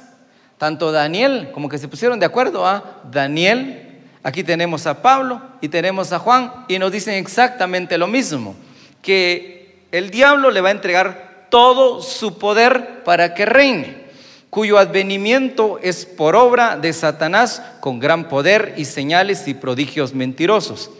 Tanto 0.58 0.90
Daniel, 0.90 1.50
como 1.52 1.68
que 1.68 1.78
se 1.78 1.86
pusieron 1.86 2.18
de 2.18 2.26
acuerdo 2.26 2.66
a 2.66 3.02
Daniel, 3.10 4.00
aquí 4.22 4.42
tenemos 4.42 4.86
a 4.86 5.00
Pablo 5.00 5.40
y 5.60 5.68
tenemos 5.68 6.12
a 6.12 6.18
Juan 6.18 6.64
y 6.66 6.78
nos 6.78 6.90
dicen 6.90 7.14
exactamente 7.14 7.96
lo 7.98 8.08
mismo, 8.08 8.56
que 9.02 9.84
el 9.92 10.10
diablo 10.10 10.50
le 10.50 10.60
va 10.60 10.68
a 10.68 10.72
entregar 10.72 11.46
todo 11.50 12.02
su 12.02 12.38
poder 12.38 13.04
para 13.04 13.34
que 13.34 13.46
reine, 13.46 14.04
cuyo 14.48 14.78
advenimiento 14.78 15.78
es 15.82 16.06
por 16.06 16.36
obra 16.36 16.76
de 16.76 16.92
Satanás 16.92 17.62
con 17.80 17.98
gran 17.98 18.28
poder 18.28 18.74
y 18.76 18.84
señales 18.86 19.46
y 19.46 19.54
prodigios 19.54 20.14
mentirosos, 20.14 20.90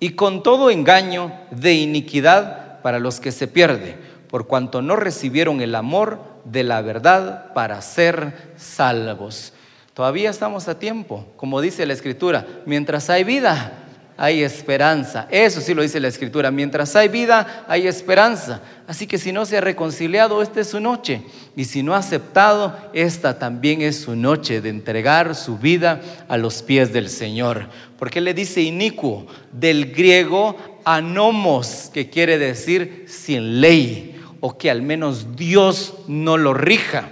y 0.00 0.10
con 0.10 0.42
todo 0.42 0.70
engaño 0.70 1.32
de 1.50 1.74
iniquidad 1.74 2.80
para 2.82 2.98
los 2.98 3.20
que 3.20 3.30
se 3.30 3.46
pierden 3.46 4.09
por 4.30 4.46
cuanto 4.46 4.80
no 4.80 4.96
recibieron 4.96 5.60
el 5.60 5.74
amor 5.74 6.20
de 6.44 6.62
la 6.62 6.80
verdad 6.82 7.52
para 7.52 7.82
ser 7.82 8.52
salvos. 8.56 9.52
Todavía 9.92 10.30
estamos 10.30 10.68
a 10.68 10.78
tiempo, 10.78 11.26
como 11.36 11.60
dice 11.60 11.84
la 11.84 11.92
Escritura, 11.92 12.46
mientras 12.64 13.10
hay 13.10 13.24
vida, 13.24 13.72
hay 14.16 14.42
esperanza. 14.44 15.26
Eso 15.30 15.60
sí 15.60 15.74
lo 15.74 15.82
dice 15.82 15.98
la 15.98 16.08
Escritura, 16.08 16.50
mientras 16.50 16.94
hay 16.94 17.08
vida, 17.08 17.64
hay 17.66 17.88
esperanza. 17.88 18.60
Así 18.86 19.06
que 19.06 19.18
si 19.18 19.32
no 19.32 19.46
se 19.46 19.56
ha 19.56 19.60
reconciliado, 19.60 20.42
esta 20.42 20.60
es 20.60 20.68
su 20.68 20.78
noche. 20.78 21.22
Y 21.56 21.64
si 21.64 21.82
no 21.82 21.94
ha 21.94 21.98
aceptado, 21.98 22.76
esta 22.92 23.38
también 23.38 23.82
es 23.82 24.00
su 24.00 24.14
noche 24.14 24.60
de 24.60 24.68
entregar 24.68 25.34
su 25.34 25.58
vida 25.58 26.00
a 26.28 26.36
los 26.36 26.62
pies 26.62 26.92
del 26.92 27.08
Señor. 27.08 27.66
Porque 27.98 28.20
le 28.20 28.32
dice 28.32 28.60
inicuo, 28.60 29.26
del 29.52 29.92
griego 29.92 30.56
anomos, 30.84 31.90
que 31.92 32.10
quiere 32.10 32.38
decir 32.38 33.06
sin 33.08 33.60
ley 33.60 34.19
o 34.40 34.56
que 34.56 34.70
al 34.70 34.82
menos 34.82 35.36
Dios 35.36 35.94
no 36.08 36.36
lo 36.36 36.54
rija. 36.54 37.08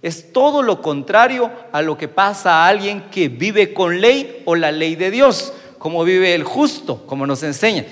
Es 0.00 0.32
todo 0.32 0.62
lo 0.62 0.80
contrario 0.80 1.50
a 1.72 1.82
lo 1.82 1.98
que 1.98 2.08
pasa 2.08 2.64
a 2.64 2.68
alguien 2.68 3.10
que 3.10 3.28
vive 3.28 3.74
con 3.74 4.00
ley 4.00 4.42
o 4.44 4.54
la 4.54 4.70
ley 4.70 4.94
de 4.94 5.10
Dios, 5.10 5.52
como 5.78 6.04
vive 6.04 6.34
el 6.34 6.44
justo, 6.44 7.04
como 7.06 7.26
nos 7.26 7.42
enseña. 7.42 7.84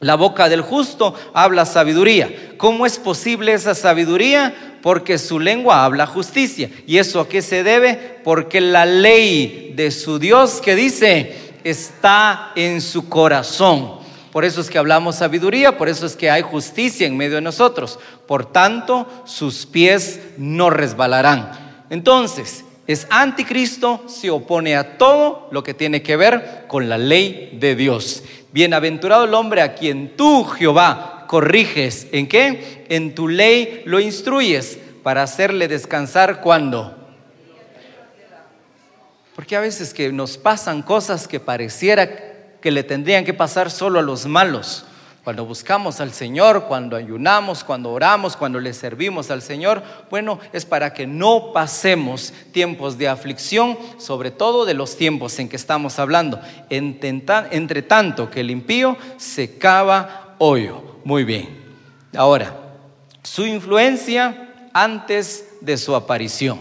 La 0.00 0.16
boca 0.16 0.48
del 0.48 0.62
justo 0.62 1.14
habla 1.32 1.64
sabiduría. 1.64 2.54
¿Cómo 2.58 2.84
es 2.84 2.98
posible 2.98 3.52
esa 3.52 3.74
sabiduría? 3.74 4.78
Porque 4.82 5.16
su 5.16 5.38
lengua 5.38 5.84
habla 5.84 6.06
justicia. 6.06 6.68
¿Y 6.86 6.98
eso 6.98 7.20
a 7.20 7.28
qué 7.28 7.40
se 7.40 7.62
debe? 7.62 8.18
Porque 8.24 8.60
la 8.60 8.84
ley 8.84 9.72
de 9.76 9.90
su 9.90 10.18
Dios 10.18 10.60
que 10.60 10.74
dice 10.74 11.34
está 11.62 12.52
en 12.56 12.80
su 12.80 13.08
corazón. 13.08 14.04
Por 14.34 14.44
eso 14.44 14.60
es 14.60 14.68
que 14.68 14.78
hablamos 14.78 15.14
sabiduría, 15.14 15.78
por 15.78 15.88
eso 15.88 16.04
es 16.06 16.16
que 16.16 16.28
hay 16.28 16.42
justicia 16.42 17.06
en 17.06 17.16
medio 17.16 17.36
de 17.36 17.40
nosotros. 17.40 18.00
Por 18.26 18.52
tanto, 18.52 19.06
sus 19.24 19.66
pies 19.66 20.20
no 20.38 20.70
resbalarán. 20.70 21.84
Entonces, 21.90 22.64
es 22.86 23.06
anticristo, 23.10 24.04
se 24.06 24.30
opone 24.30 24.76
a 24.76 24.98
todo 24.98 25.48
lo 25.50 25.62
que 25.62 25.74
tiene 25.74 26.02
que 26.02 26.16
ver 26.16 26.64
con 26.68 26.88
la 26.88 26.98
ley 26.98 27.56
de 27.58 27.74
Dios. 27.76 28.22
Bienaventurado 28.52 29.24
el 29.24 29.34
hombre 29.34 29.62
a 29.62 29.74
quien 29.74 30.16
tú, 30.16 30.44
Jehová, 30.44 31.24
corriges. 31.26 32.08
¿En 32.12 32.28
qué? 32.28 32.84
En 32.88 33.14
tu 33.14 33.28
ley 33.28 33.82
lo 33.86 34.00
instruyes 34.00 34.78
para 35.02 35.22
hacerle 35.22 35.66
descansar 35.68 36.40
cuando. 36.40 36.96
Porque 39.34 39.56
a 39.56 39.60
veces 39.60 39.92
que 39.92 40.12
nos 40.12 40.38
pasan 40.38 40.82
cosas 40.82 41.26
que 41.26 41.40
pareciera 41.40 42.34
que 42.60 42.70
le 42.70 42.82
tendrían 42.82 43.24
que 43.24 43.34
pasar 43.34 43.70
solo 43.70 43.98
a 43.98 44.02
los 44.02 44.26
malos. 44.26 44.86
Cuando 45.24 45.46
buscamos 45.46 46.00
al 46.00 46.12
Señor, 46.12 46.66
cuando 46.66 46.96
ayunamos, 46.96 47.64
cuando 47.64 47.90
oramos, 47.90 48.36
cuando 48.36 48.60
le 48.60 48.74
servimos 48.74 49.30
al 49.30 49.40
Señor, 49.40 49.82
bueno, 50.10 50.38
es 50.52 50.66
para 50.66 50.92
que 50.92 51.06
no 51.06 51.50
pasemos 51.54 52.34
tiempos 52.52 52.98
de 52.98 53.08
aflicción, 53.08 53.78
sobre 53.96 54.30
todo 54.30 54.66
de 54.66 54.74
los 54.74 54.98
tiempos 54.98 55.38
en 55.38 55.48
que 55.48 55.56
estamos 55.56 55.98
hablando. 55.98 56.38
Entre 56.68 57.82
tanto 57.82 58.30
que 58.30 58.40
el 58.40 58.50
impío 58.50 58.98
se 59.16 59.56
cava 59.56 60.34
hoyo. 60.36 60.82
Muy 61.04 61.24
bien. 61.24 61.64
Ahora, 62.14 62.54
su 63.22 63.46
influencia 63.46 64.68
antes 64.74 65.56
de 65.62 65.78
su 65.78 65.94
aparición. 65.94 66.58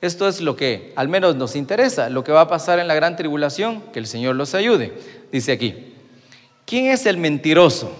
Esto 0.00 0.28
es 0.28 0.40
lo 0.40 0.54
que 0.54 0.92
al 0.94 1.08
menos 1.08 1.34
nos 1.34 1.56
interesa, 1.56 2.08
lo 2.08 2.22
que 2.22 2.30
va 2.30 2.42
a 2.42 2.48
pasar 2.48 2.78
en 2.78 2.86
la 2.86 2.94
gran 2.94 3.16
tribulación, 3.16 3.82
que 3.92 3.98
el 3.98 4.06
Señor 4.06 4.36
los 4.36 4.54
ayude. 4.54 4.92
Dice 5.32 5.50
aquí, 5.50 5.93
¿quién 6.66 6.86
es 6.86 7.06
el 7.06 7.16
mentiroso? 7.16 7.96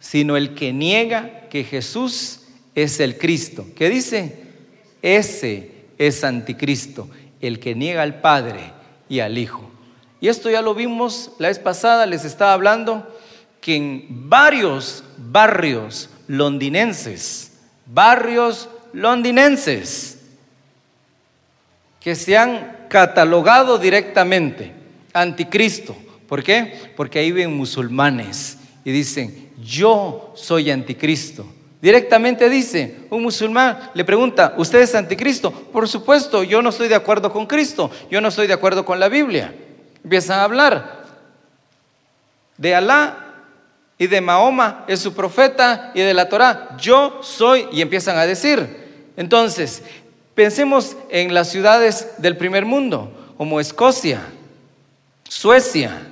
Sino 0.00 0.36
el 0.36 0.54
que 0.54 0.72
niega 0.72 1.48
que 1.48 1.64
Jesús 1.64 2.40
es 2.74 3.00
el 3.00 3.18
Cristo. 3.18 3.66
¿Qué 3.76 3.88
dice? 3.88 4.42
Ese 5.02 5.70
es 5.98 6.24
anticristo, 6.24 7.08
el 7.40 7.58
que 7.58 7.74
niega 7.74 8.02
al 8.02 8.20
Padre 8.20 8.72
y 9.08 9.20
al 9.20 9.38
Hijo. 9.38 9.70
Y 10.20 10.28
esto 10.28 10.50
ya 10.50 10.62
lo 10.62 10.74
vimos 10.74 11.32
la 11.38 11.48
vez 11.48 11.58
pasada, 11.58 12.06
les 12.06 12.24
estaba 12.24 12.52
hablando 12.52 13.06
que 13.60 13.76
en 13.76 14.06
varios 14.28 15.04
barrios 15.16 16.10
londinenses, 16.28 17.52
barrios 17.86 18.68
londinenses, 18.92 20.18
que 22.00 22.14
se 22.14 22.36
han 22.36 22.86
catalogado 22.88 23.78
directamente 23.78 24.72
anticristo. 25.12 25.96
¿Por 26.32 26.42
qué? 26.42 26.72
Porque 26.96 27.18
ahí 27.18 27.30
ven 27.30 27.54
musulmanes 27.54 28.56
y 28.86 28.90
dicen, 28.90 29.50
yo 29.62 30.32
soy 30.34 30.70
anticristo. 30.70 31.44
Directamente 31.82 32.48
dice, 32.48 33.00
un 33.10 33.24
musulmán 33.24 33.90
le 33.92 34.02
pregunta, 34.02 34.54
¿usted 34.56 34.80
es 34.80 34.94
anticristo? 34.94 35.50
Por 35.50 35.86
supuesto, 35.86 36.42
yo 36.42 36.62
no 36.62 36.70
estoy 36.70 36.88
de 36.88 36.94
acuerdo 36.94 37.30
con 37.30 37.44
Cristo, 37.44 37.90
yo 38.10 38.22
no 38.22 38.28
estoy 38.28 38.46
de 38.46 38.54
acuerdo 38.54 38.82
con 38.82 38.98
la 38.98 39.10
Biblia. 39.10 39.54
Empiezan 40.02 40.38
a 40.38 40.44
hablar 40.44 41.04
de 42.56 42.74
Alá 42.76 43.34
y 43.98 44.06
de 44.06 44.22
Mahoma, 44.22 44.86
es 44.88 45.00
su 45.00 45.12
profeta, 45.12 45.92
y 45.94 46.00
de 46.00 46.14
la 46.14 46.30
Torah, 46.30 46.78
yo 46.80 47.20
soy, 47.22 47.66
y 47.72 47.82
empiezan 47.82 48.16
a 48.16 48.24
decir. 48.24 49.12
Entonces, 49.18 49.82
pensemos 50.34 50.96
en 51.10 51.34
las 51.34 51.50
ciudades 51.50 52.14
del 52.16 52.38
primer 52.38 52.64
mundo, 52.64 53.34
como 53.36 53.60
Escocia, 53.60 54.22
Suecia, 55.28 56.08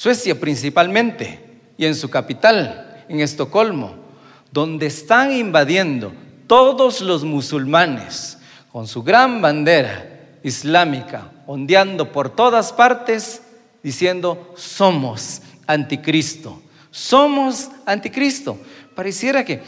Suecia 0.00 0.40
principalmente, 0.40 1.38
y 1.76 1.84
en 1.84 1.94
su 1.94 2.08
capital, 2.08 3.04
en 3.10 3.20
Estocolmo 3.20 3.96
donde 4.50 4.86
están 4.86 5.30
invadiendo 5.30 6.14
todos 6.46 7.02
los 7.02 7.22
musulmanes 7.22 8.38
con 8.72 8.88
su 8.88 9.02
gran 9.02 9.42
bandera 9.42 10.38
islámica, 10.42 11.30
ondeando 11.46 12.12
por 12.12 12.34
todas 12.34 12.72
partes, 12.72 13.42
diciendo, 13.82 14.54
somos 14.56 15.42
anticristo, 15.66 16.62
somos 16.90 17.68
anticristo. 17.84 18.56
Pareciera 18.94 19.44
que 19.44 19.60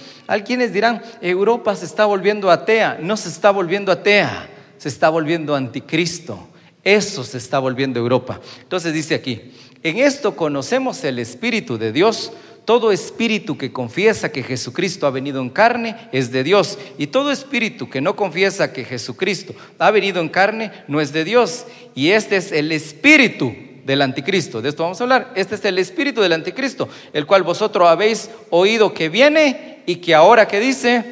quienes 0.47 0.73
dirán, 0.73 1.03
Europa 1.21 1.77
se 1.77 1.85
está 1.85 2.07
volviendo 2.07 2.51
atea, 2.51 2.97
no 3.03 3.19
se 3.19 3.29
está 3.29 3.51
volviendo 3.51 3.93
atea, 3.93 4.49
se 4.79 4.89
está 4.89 5.11
volviendo 5.11 5.55
anticristo. 5.55 6.49
Eso 6.85 7.25
se 7.25 7.39
está 7.39 7.59
volviendo 7.59 8.01
Europa. 8.01 8.41
Entonces 8.61 8.93
dice 8.93 9.15
aquí, 9.15 9.53
en 9.83 9.99
esto 9.99 10.37
conocemos 10.37 11.03
el 11.05 11.19
Espíritu 11.19 11.79
de 11.79 11.93
Dios 11.93 12.33
todo 12.65 12.93
espíritu 12.93 13.59
que 13.59 13.73
confiesa 13.73 14.31
que 14.31 14.43
Jesucristo 14.43 15.07
ha 15.07 15.11
venido 15.11 15.41
en 15.41 15.51
carne 15.51 15.97
es 16.13 16.31
de 16.31 16.45
Dios. 16.45 16.79
Y 16.97 17.09
todo 17.09 17.33
espíritu 17.33 17.91
que 17.91 18.01
no 18.01 18.15
confiesa 18.15 18.73
que 18.73 18.85
Jesucristo 18.85 19.55
ha 19.79 19.91
venido 19.91 20.21
en 20.21 20.29
carne 20.29 20.71
no 20.87 21.01
es 21.01 21.13
de 21.13 21.25
Dios. 21.25 21.67
Y 21.95 22.11
este 22.11 22.37
es 22.37 22.53
el 22.53 22.71
espíritu 22.71 23.53
del 23.85 24.01
anticristo. 24.01 24.63
De 24.63 24.69
esto 24.69 24.85
vamos 24.85 25.01
a 25.01 25.05
hablar. 25.05 25.33
Este 25.35 25.57
es 25.57 25.65
el 25.65 25.79
espíritu 25.79 26.21
del 26.21 26.33
anticristo, 26.33 26.89
el 27.13 27.27
cual 27.27 27.43
vosotros 27.43 27.89
habéis 27.89 28.31
oído 28.51 28.95
que 28.95 29.09
viene 29.09 29.83
y 29.87 29.97
que 29.97 30.15
ahora 30.15 30.47
que 30.47 30.61
dice, 30.61 31.05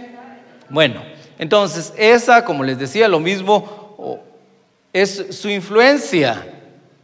bueno, 0.69 1.03
entonces 1.39 1.93
esa, 1.97 2.45
como 2.45 2.63
les 2.63 2.79
decía, 2.79 3.09
lo 3.09 3.19
mismo 3.19 4.23
es 4.93 5.27
su 5.31 5.49
influencia. 5.49 6.47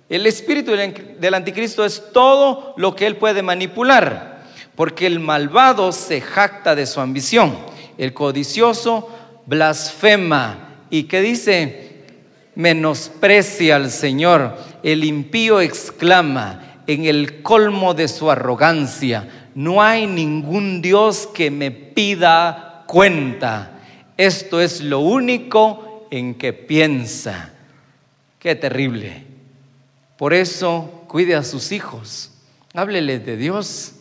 El 0.08 0.26
espíritu 0.26 0.72
del 0.72 1.34
anticristo 1.34 1.84
es 1.84 2.12
todo 2.12 2.74
lo 2.76 2.94
que 2.94 3.06
él 3.06 3.16
puede 3.16 3.42
manipular 3.42 4.36
porque 4.76 5.06
el 5.06 5.18
malvado 5.18 5.90
se 5.90 6.20
jacta 6.20 6.74
de 6.74 6.86
su 6.86 7.00
ambición, 7.00 7.56
el 7.98 8.12
codicioso 8.12 9.08
blasfema 9.46 10.76
y 10.90 11.04
que 11.04 11.22
dice, 11.22 12.04
menosprecia 12.54 13.76
al 13.76 13.90
Señor, 13.90 14.56
el 14.82 15.02
impío 15.02 15.60
exclama 15.60 16.82
en 16.86 17.06
el 17.06 17.42
colmo 17.42 17.94
de 17.94 18.06
su 18.06 18.30
arrogancia, 18.30 19.48
no 19.54 19.82
hay 19.82 20.06
ningún 20.06 20.82
Dios 20.82 21.26
que 21.32 21.50
me 21.50 21.70
pida 21.70 22.84
cuenta. 22.86 23.80
Esto 24.18 24.60
es 24.60 24.82
lo 24.82 25.00
único 25.00 26.06
en 26.10 26.34
que 26.34 26.52
piensa. 26.52 27.54
Qué 28.46 28.54
terrible. 28.54 29.24
Por 30.16 30.32
eso 30.32 31.02
cuide 31.08 31.34
a 31.34 31.42
sus 31.42 31.72
hijos, 31.72 32.30
háblele 32.74 33.18
de 33.18 33.36
Dios 33.36 33.94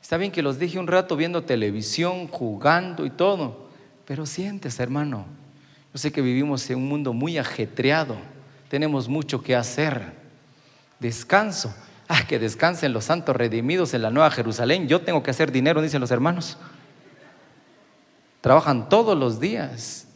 Está 0.00 0.16
bien 0.16 0.30
que 0.30 0.42
los 0.42 0.60
dije 0.60 0.78
un 0.78 0.86
rato 0.86 1.16
viendo 1.16 1.42
televisión, 1.42 2.28
jugando 2.28 3.04
y 3.04 3.10
todo, 3.10 3.68
pero 4.06 4.26
sientes, 4.26 4.78
hermano. 4.78 5.26
Yo 5.92 5.98
sé 5.98 6.12
que 6.12 6.22
vivimos 6.22 6.70
en 6.70 6.78
un 6.78 6.88
mundo 6.88 7.12
muy 7.12 7.36
ajetreado, 7.36 8.16
tenemos 8.68 9.08
mucho 9.08 9.42
que 9.42 9.56
hacer. 9.56 10.12
Descanso. 11.00 11.74
Ah, 12.06 12.28
que 12.28 12.38
descansen 12.38 12.92
los 12.92 13.06
santos 13.06 13.34
redimidos 13.34 13.92
en 13.92 14.02
la 14.02 14.10
Nueva 14.10 14.30
Jerusalén. 14.30 14.86
Yo 14.86 15.00
tengo 15.00 15.20
que 15.24 15.32
hacer 15.32 15.50
dinero, 15.50 15.82
dicen 15.82 16.00
los 16.00 16.12
hermanos. 16.12 16.58
Trabajan 18.40 18.88
todos 18.88 19.18
los 19.18 19.40
días. 19.40 20.06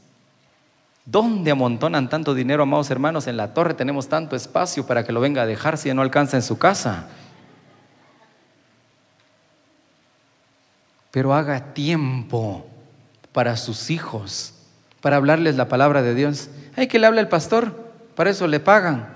¿Dónde 1.06 1.50
amontonan 1.50 2.08
tanto 2.08 2.34
dinero, 2.34 2.62
amados 2.62 2.90
hermanos? 2.90 3.26
En 3.26 3.36
la 3.36 3.52
torre 3.52 3.74
tenemos 3.74 4.08
tanto 4.08 4.36
espacio 4.36 4.86
para 4.86 5.04
que 5.04 5.12
lo 5.12 5.20
venga 5.20 5.42
a 5.42 5.46
dejar 5.46 5.76
si 5.76 5.92
no 5.92 6.02
alcanza 6.02 6.36
en 6.36 6.42
su 6.42 6.58
casa. 6.58 7.08
pero 11.14 11.32
haga 11.32 11.72
tiempo 11.74 12.66
para 13.30 13.56
sus 13.56 13.90
hijos, 13.90 14.52
para 15.00 15.14
hablarles 15.14 15.54
la 15.54 15.68
palabra 15.68 16.02
de 16.02 16.12
Dios. 16.12 16.50
Hay 16.74 16.88
que 16.88 16.98
le 16.98 17.06
hable 17.06 17.20
al 17.20 17.28
pastor, 17.28 17.92
para 18.16 18.30
eso 18.30 18.48
le 18.48 18.58
pagan. 18.58 19.14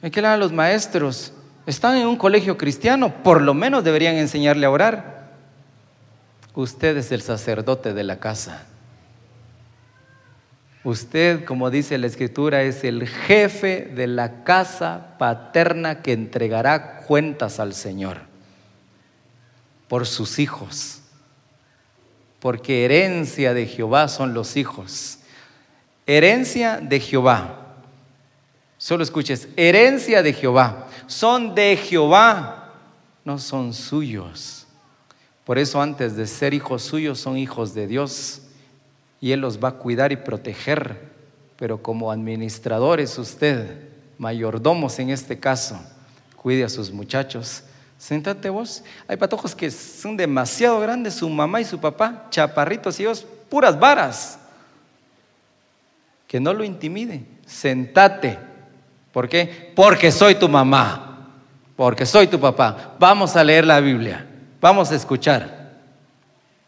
Hay 0.00 0.12
que 0.12 0.22
le 0.22 0.28
a 0.28 0.36
los 0.36 0.52
maestros. 0.52 1.32
Están 1.66 1.96
en 1.96 2.06
un 2.06 2.14
colegio 2.14 2.56
cristiano, 2.56 3.12
por 3.24 3.40
lo 3.42 3.52
menos 3.52 3.82
deberían 3.82 4.14
enseñarle 4.14 4.64
a 4.64 4.70
orar. 4.70 5.32
Usted 6.54 6.96
es 6.96 7.10
el 7.10 7.20
sacerdote 7.20 7.94
de 7.94 8.04
la 8.04 8.20
casa. 8.20 8.66
Usted, 10.82 11.44
como 11.44 11.70
dice 11.70 11.98
la 11.98 12.06
escritura, 12.06 12.62
es 12.62 12.84
el 12.84 13.06
jefe 13.06 13.90
de 13.94 14.06
la 14.06 14.44
casa 14.44 15.16
paterna 15.18 16.02
que 16.02 16.12
entregará 16.12 17.00
cuentas 17.00 17.60
al 17.60 17.74
Señor 17.74 18.18
por 19.88 20.06
sus 20.06 20.38
hijos 20.38 21.00
porque 22.40 22.86
herencia 22.86 23.54
de 23.54 23.66
Jehová 23.66 24.08
son 24.08 24.34
los 24.34 24.56
hijos. 24.56 25.18
Herencia 26.06 26.78
de 26.80 26.98
Jehová. 26.98 27.76
Solo 28.78 29.04
escuches, 29.04 29.48
herencia 29.56 30.22
de 30.22 30.32
Jehová. 30.32 30.88
Son 31.06 31.54
de 31.54 31.76
Jehová, 31.76 32.72
no 33.24 33.38
son 33.38 33.74
suyos. 33.74 34.66
Por 35.44 35.58
eso 35.58 35.82
antes 35.82 36.16
de 36.16 36.26
ser 36.26 36.54
hijos 36.54 36.82
suyos 36.82 37.20
son 37.20 37.36
hijos 37.36 37.74
de 37.74 37.86
Dios 37.86 38.42
y 39.20 39.32
Él 39.32 39.40
los 39.40 39.62
va 39.62 39.68
a 39.68 39.72
cuidar 39.72 40.12
y 40.12 40.16
proteger. 40.16 41.10
Pero 41.56 41.82
como 41.82 42.10
administradores 42.10 43.18
usted, 43.18 43.88
mayordomos 44.18 44.98
en 44.98 45.10
este 45.10 45.38
caso, 45.38 45.78
cuide 46.36 46.64
a 46.64 46.68
sus 46.68 46.90
muchachos 46.90 47.64
Séntate 48.00 48.48
vos. 48.48 48.82
Hay 49.06 49.18
patojos 49.18 49.54
que 49.54 49.70
son 49.70 50.16
demasiado 50.16 50.80
grandes, 50.80 51.12
su 51.12 51.28
mamá 51.28 51.60
y 51.60 51.66
su 51.66 51.78
papá, 51.78 52.28
chaparritos 52.30 52.98
y 52.98 53.02
ellos, 53.02 53.26
puras 53.50 53.78
varas. 53.78 54.38
Que 56.26 56.40
no 56.40 56.54
lo 56.54 56.64
intimide. 56.64 57.26
Sentate. 57.44 58.38
¿Por 59.12 59.28
qué? 59.28 59.72
Porque 59.76 60.10
soy 60.10 60.34
tu 60.34 60.48
mamá. 60.48 61.28
Porque 61.76 62.06
soy 62.06 62.26
tu 62.26 62.40
papá. 62.40 62.96
Vamos 62.98 63.36
a 63.36 63.44
leer 63.44 63.66
la 63.66 63.80
Biblia. 63.80 64.26
Vamos 64.62 64.90
a 64.90 64.94
escuchar. 64.94 65.59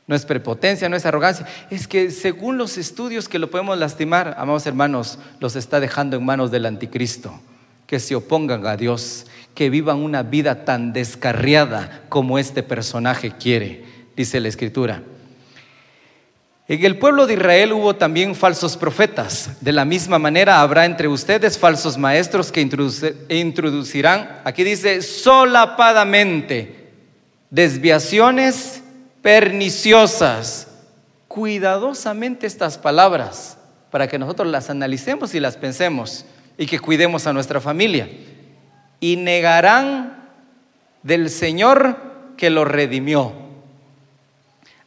No 0.06 0.16
es 0.16 0.26
prepotencia, 0.26 0.88
no 0.88 0.96
es 0.96 1.06
arrogancia. 1.06 1.46
Es 1.70 1.86
que 1.86 2.10
según 2.10 2.58
los 2.58 2.76
estudios 2.76 3.28
que 3.28 3.38
lo 3.38 3.50
podemos 3.50 3.78
lastimar, 3.78 4.34
amados 4.36 4.66
hermanos, 4.66 5.18
los 5.38 5.54
está 5.56 5.80
dejando 5.80 6.16
en 6.16 6.24
manos 6.24 6.50
del 6.50 6.66
anticristo. 6.66 7.40
Que 7.86 8.00
se 8.00 8.14
opongan 8.14 8.66
a 8.66 8.76
Dios 8.76 9.26
que 9.54 9.70
vivan 9.70 9.98
una 9.98 10.22
vida 10.22 10.64
tan 10.64 10.92
descarriada 10.92 12.02
como 12.08 12.38
este 12.38 12.62
personaje 12.62 13.32
quiere, 13.32 13.84
dice 14.16 14.40
la 14.40 14.48
escritura. 14.48 15.02
En 16.68 16.84
el 16.84 16.98
pueblo 16.98 17.26
de 17.26 17.34
Israel 17.34 17.72
hubo 17.72 17.96
también 17.96 18.34
falsos 18.34 18.76
profetas. 18.78 19.50
De 19.60 19.72
la 19.72 19.84
misma 19.84 20.18
manera 20.18 20.62
habrá 20.62 20.86
entre 20.86 21.06
ustedes 21.08 21.58
falsos 21.58 21.98
maestros 21.98 22.50
que 22.50 22.66
introducirán, 23.28 24.40
aquí 24.44 24.64
dice, 24.64 25.02
solapadamente, 25.02 26.92
desviaciones 27.50 28.81
perniciosas. 29.22 30.68
cuidadosamente 31.28 32.46
estas 32.46 32.76
palabras 32.76 33.56
para 33.90 34.06
que 34.06 34.18
nosotros 34.18 34.48
las 34.48 34.68
analicemos 34.68 35.34
y 35.34 35.40
las 35.40 35.56
pensemos 35.56 36.26
y 36.58 36.66
que 36.66 36.78
cuidemos 36.78 37.26
a 37.26 37.32
nuestra 37.32 37.58
familia. 37.58 38.06
Y 39.00 39.16
negarán 39.16 40.28
del 41.02 41.30
Señor 41.30 41.96
que 42.36 42.50
lo 42.50 42.64
redimió, 42.66 43.32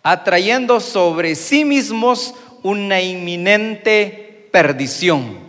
atrayendo 0.04 0.80
sobre 0.80 1.34
sí 1.36 1.66
mismos 1.66 2.36
una 2.62 3.02
inminente 3.02 4.50
perdición. 4.52 5.40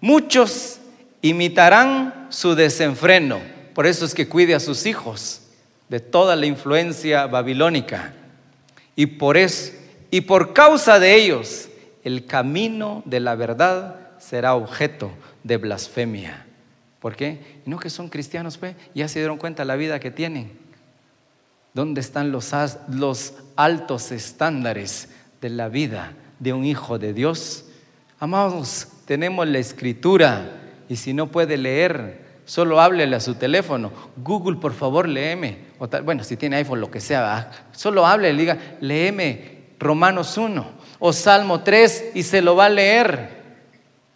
Muchos 0.00 0.78
imitarán 1.20 2.28
su 2.30 2.54
desenfreno, 2.54 3.40
por 3.74 3.86
eso 3.86 4.04
es 4.04 4.14
que 4.14 4.28
cuide 4.28 4.54
a 4.54 4.60
sus 4.60 4.86
hijos 4.86 5.42
de 5.88 6.00
toda 6.00 6.36
la 6.36 6.46
influencia 6.46 7.26
babilónica. 7.26 8.14
Y 8.98 9.06
por 9.06 9.36
eso, 9.36 9.74
y 10.10 10.22
por 10.22 10.52
causa 10.52 10.98
de 10.98 11.14
ellos, 11.14 11.68
el 12.02 12.26
camino 12.26 13.04
de 13.04 13.20
la 13.20 13.36
verdad 13.36 13.94
será 14.18 14.56
objeto 14.56 15.12
de 15.44 15.56
blasfemia. 15.56 16.44
¿Por 16.98 17.14
qué? 17.14 17.60
No 17.64 17.78
que 17.78 17.90
son 17.90 18.08
cristianos, 18.08 18.58
pues, 18.58 18.74
ya 18.96 19.06
se 19.06 19.20
dieron 19.20 19.38
cuenta 19.38 19.64
la 19.64 19.76
vida 19.76 20.00
que 20.00 20.10
tienen. 20.10 20.50
¿Dónde 21.74 22.00
están 22.00 22.32
los, 22.32 22.52
los 22.88 23.34
altos 23.54 24.10
estándares 24.10 25.10
de 25.40 25.50
la 25.50 25.68
vida 25.68 26.14
de 26.40 26.52
un 26.52 26.64
hijo 26.64 26.98
de 26.98 27.12
Dios? 27.12 27.66
Amados, 28.18 28.88
tenemos 29.04 29.46
la 29.46 29.60
escritura 29.60 30.60
y 30.88 30.96
si 30.96 31.14
no 31.14 31.28
puede 31.28 31.56
leer, 31.56 32.24
solo 32.48 32.80
háblele 32.80 33.14
a 33.14 33.20
su 33.20 33.34
teléfono. 33.34 33.92
Google, 34.16 34.56
por 34.56 34.72
favor, 34.72 35.06
léeme. 35.06 35.58
bueno, 36.02 36.24
si 36.24 36.38
tiene 36.38 36.56
iPhone, 36.56 36.80
lo 36.80 36.90
que 36.90 36.98
sea, 36.98 37.50
solo 37.72 38.06
hable, 38.06 38.32
diga, 38.32 38.56
léeme 38.80 39.58
Romanos 39.78 40.38
1 40.38 40.66
o 40.98 41.12
Salmo 41.12 41.60
3 41.60 42.12
y 42.14 42.22
se 42.22 42.40
lo 42.40 42.56
va 42.56 42.64
a 42.64 42.70
leer. 42.70 43.36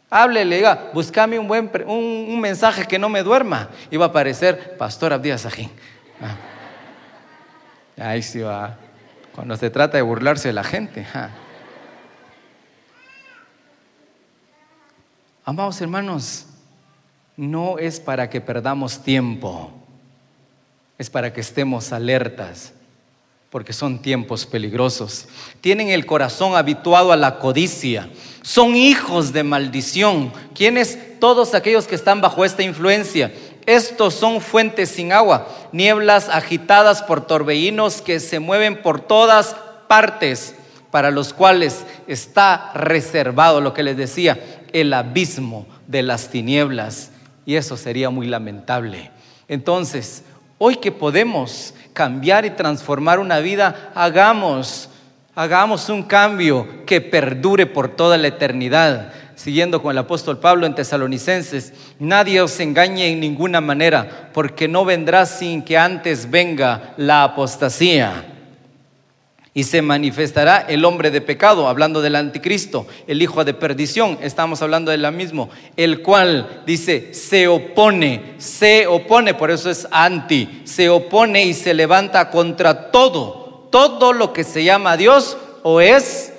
Háblele, 0.08 0.56
diga, 0.56 0.90
búscame 0.94 1.38
un, 1.38 1.46
buen, 1.46 1.70
un, 1.86 2.40
mensaje 2.40 2.86
que 2.86 2.98
no 2.98 3.10
me 3.10 3.22
duerma. 3.22 3.68
Y 3.90 3.98
va 3.98 4.06
a 4.06 4.08
aparecer 4.08 4.78
Pastor 4.78 5.12
Abdías. 5.12 5.46
Ah. 5.46 6.36
Ahí 7.98 8.22
sí 8.22 8.40
va. 8.40 8.78
Cuando 9.34 9.56
se 9.56 9.68
trata 9.68 9.98
de 9.98 10.02
burlarse 10.02 10.48
de 10.48 10.54
la 10.54 10.64
gente. 10.64 11.06
Amados 15.44 15.80
hermanos, 15.82 16.46
no 17.36 17.78
es 17.78 18.00
para 18.00 18.28
que 18.28 18.40
perdamos 18.40 19.02
tiempo, 19.02 19.70
es 20.98 21.08
para 21.10 21.32
que 21.32 21.40
estemos 21.40 21.92
alertas, 21.92 22.72
porque 23.50 23.72
son 23.72 24.00
tiempos 24.00 24.46
peligrosos. 24.46 25.26
Tienen 25.60 25.88
el 25.88 26.06
corazón 26.06 26.56
habituado 26.56 27.12
a 27.12 27.16
la 27.16 27.38
codicia, 27.38 28.08
son 28.42 28.74
hijos 28.74 29.32
de 29.32 29.44
maldición. 29.44 30.32
¿Quiénes? 30.54 30.98
Todos 31.20 31.54
aquellos 31.54 31.86
que 31.86 31.94
están 31.94 32.20
bajo 32.20 32.44
esta 32.44 32.62
influencia. 32.62 33.32
Estos 33.66 34.14
son 34.14 34.40
fuentes 34.40 34.88
sin 34.88 35.12
agua, 35.12 35.46
nieblas 35.70 36.28
agitadas 36.28 37.02
por 37.02 37.24
torbellinos 37.26 38.02
que 38.02 38.18
se 38.18 38.40
mueven 38.40 38.82
por 38.82 39.00
todas 39.00 39.54
partes, 39.86 40.56
para 40.90 41.12
los 41.12 41.32
cuales 41.32 41.84
está 42.08 42.72
reservado 42.74 43.60
lo 43.60 43.72
que 43.72 43.84
les 43.84 43.96
decía, 43.96 44.64
el 44.72 44.92
abismo 44.92 45.66
de 45.86 46.02
las 46.02 46.28
tinieblas 46.30 47.11
y 47.44 47.56
eso 47.56 47.76
sería 47.76 48.10
muy 48.10 48.26
lamentable. 48.26 49.10
Entonces, 49.48 50.24
hoy 50.58 50.76
que 50.76 50.92
podemos 50.92 51.74
cambiar 51.92 52.44
y 52.44 52.50
transformar 52.50 53.18
una 53.18 53.40
vida, 53.40 53.92
hagamos, 53.94 54.88
hagamos 55.34 55.88
un 55.88 56.02
cambio 56.02 56.84
que 56.86 57.00
perdure 57.00 57.66
por 57.66 57.88
toda 57.88 58.16
la 58.16 58.28
eternidad. 58.28 59.12
Siguiendo 59.34 59.82
con 59.82 59.90
el 59.90 59.98
apóstol 59.98 60.38
Pablo 60.38 60.66
en 60.66 60.74
Tesalonicenses, 60.74 61.72
nadie 61.98 62.40
os 62.40 62.60
engañe 62.60 63.10
en 63.10 63.20
ninguna 63.20 63.60
manera, 63.60 64.30
porque 64.32 64.68
no 64.68 64.84
vendrá 64.84 65.26
sin 65.26 65.62
que 65.62 65.76
antes 65.76 66.30
venga 66.30 66.94
la 66.96 67.24
apostasía 67.24 68.32
y 69.54 69.64
se 69.64 69.82
manifestará 69.82 70.58
el 70.60 70.84
hombre 70.84 71.10
de 71.10 71.20
pecado, 71.20 71.68
hablando 71.68 72.00
del 72.00 72.16
anticristo, 72.16 72.86
el 73.06 73.20
hijo 73.20 73.44
de 73.44 73.52
perdición, 73.52 74.18
estamos 74.22 74.62
hablando 74.62 74.90
de 74.90 74.96
la 74.96 75.10
mismo, 75.10 75.50
el 75.76 76.00
cual 76.00 76.62
dice, 76.66 77.12
se 77.12 77.48
opone, 77.48 78.34
se 78.38 78.86
opone, 78.86 79.34
por 79.34 79.50
eso 79.50 79.68
es 79.68 79.86
anti, 79.90 80.62
se 80.64 80.88
opone 80.88 81.44
y 81.44 81.52
se 81.52 81.74
levanta 81.74 82.30
contra 82.30 82.90
todo, 82.90 83.68
todo 83.70 84.14
lo 84.14 84.32
que 84.32 84.44
se 84.44 84.64
llama 84.64 84.96
Dios 84.96 85.36
o 85.62 85.82
es 85.82 86.32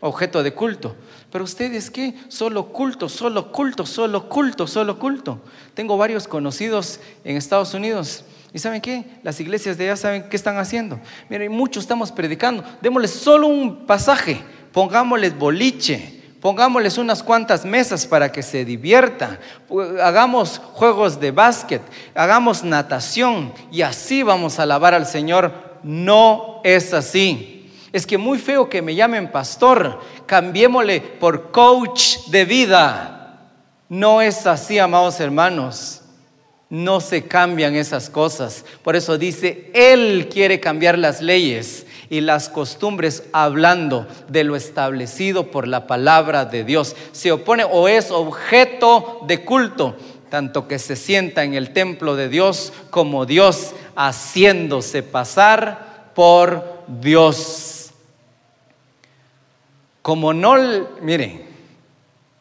objeto 0.00 0.42
de 0.42 0.52
culto. 0.52 0.96
Pero 1.30 1.44
ustedes 1.44 1.90
qué? 1.90 2.14
Solo 2.28 2.66
culto, 2.66 3.08
solo 3.08 3.52
culto, 3.52 3.86
solo 3.86 4.28
culto, 4.28 4.66
solo 4.66 4.98
culto. 4.98 5.40
Tengo 5.74 5.96
varios 5.96 6.26
conocidos 6.26 6.98
en 7.24 7.36
Estados 7.36 7.74
Unidos 7.74 8.24
¿Y 8.56 8.58
saben 8.58 8.80
qué? 8.80 9.04
Las 9.22 9.38
iglesias 9.38 9.76
de 9.76 9.84
allá 9.84 9.96
saben 9.98 10.30
qué 10.30 10.34
están 10.34 10.56
haciendo. 10.56 10.98
Miren, 11.28 11.52
muchos 11.52 11.84
estamos 11.84 12.10
predicando. 12.10 12.64
Démosles 12.80 13.10
solo 13.10 13.48
un 13.48 13.84
pasaje. 13.84 14.40
Pongámosles 14.72 15.36
boliche. 15.36 16.22
Pongámosles 16.40 16.96
unas 16.96 17.22
cuantas 17.22 17.66
mesas 17.66 18.06
para 18.06 18.32
que 18.32 18.42
se 18.42 18.64
divierta. 18.64 19.38
Hagamos 20.02 20.58
juegos 20.72 21.20
de 21.20 21.32
básquet. 21.32 21.82
Hagamos 22.14 22.64
natación. 22.64 23.52
Y 23.70 23.82
así 23.82 24.22
vamos 24.22 24.58
a 24.58 24.62
alabar 24.62 24.94
al 24.94 25.04
Señor. 25.04 25.52
No 25.82 26.62
es 26.64 26.94
así. 26.94 27.70
Es 27.92 28.06
que 28.06 28.16
muy 28.16 28.38
feo 28.38 28.70
que 28.70 28.80
me 28.80 28.94
llamen 28.94 29.30
pastor. 29.30 30.00
Cambiémosle 30.24 31.02
por 31.02 31.52
coach 31.52 32.28
de 32.28 32.46
vida. 32.46 33.50
No 33.90 34.22
es 34.22 34.46
así, 34.46 34.78
amados 34.78 35.20
hermanos. 35.20 36.04
No 36.68 37.00
se 37.00 37.22
cambian 37.26 37.76
esas 37.76 38.10
cosas. 38.10 38.64
Por 38.82 38.96
eso 38.96 39.18
dice, 39.18 39.70
Él 39.72 40.28
quiere 40.30 40.58
cambiar 40.58 40.98
las 40.98 41.22
leyes 41.22 41.86
y 42.10 42.20
las 42.20 42.48
costumbres 42.48 43.24
hablando 43.32 44.06
de 44.28 44.44
lo 44.44 44.56
establecido 44.56 45.50
por 45.50 45.68
la 45.68 45.86
palabra 45.86 46.44
de 46.44 46.64
Dios. 46.64 46.96
Se 47.12 47.30
opone 47.30 47.64
o 47.64 47.88
es 47.88 48.10
objeto 48.10 49.20
de 49.26 49.44
culto, 49.44 49.96
tanto 50.28 50.66
que 50.66 50.78
se 50.78 50.96
sienta 50.96 51.44
en 51.44 51.54
el 51.54 51.72
templo 51.72 52.16
de 52.16 52.28
Dios 52.28 52.72
como 52.90 53.26
Dios 53.26 53.72
haciéndose 53.94 55.04
pasar 55.04 56.10
por 56.14 56.82
Dios. 56.88 57.90
Como 60.02 60.32
no, 60.32 60.56
mire, 61.00 61.46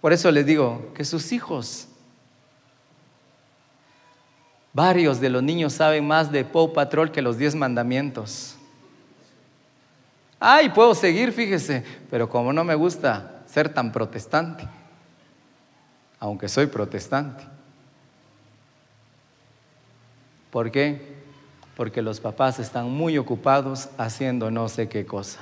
por 0.01 0.13
eso 0.13 0.31
les 0.31 0.45
digo 0.45 0.91
que 0.95 1.05
sus 1.05 1.31
hijos 1.31 1.87
Varios 4.75 5.21
de 5.21 5.29
los 5.29 5.41
niños 5.41 5.71
saben 5.71 6.05
más 6.05 6.33
de 6.33 6.43
Paw 6.43 6.73
Patrol 6.73 7.09
que 7.09 7.21
los 7.21 7.37
diez 7.37 7.55
mandamientos. 7.55 8.57
Ay, 10.37 10.67
puedo 10.67 10.93
seguir, 10.93 11.31
fíjese, 11.31 11.85
pero 12.11 12.27
como 12.27 12.51
no 12.51 12.65
me 12.65 12.75
gusta 12.75 13.41
ser 13.47 13.73
tan 13.73 13.93
protestante, 13.93 14.67
aunque 16.19 16.49
soy 16.49 16.65
protestante. 16.65 17.45
¿Por 20.51 20.69
qué? 20.69 21.15
Porque 21.77 22.01
los 22.01 22.19
papás 22.19 22.59
están 22.59 22.91
muy 22.91 23.17
ocupados 23.17 23.87
haciendo 23.97 24.51
no 24.51 24.67
sé 24.67 24.89
qué 24.89 25.05
cosa. 25.05 25.39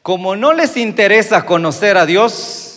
Como 0.00 0.34
no 0.34 0.54
les 0.54 0.78
interesa 0.78 1.44
conocer 1.44 1.98
a 1.98 2.06
Dios, 2.06 2.69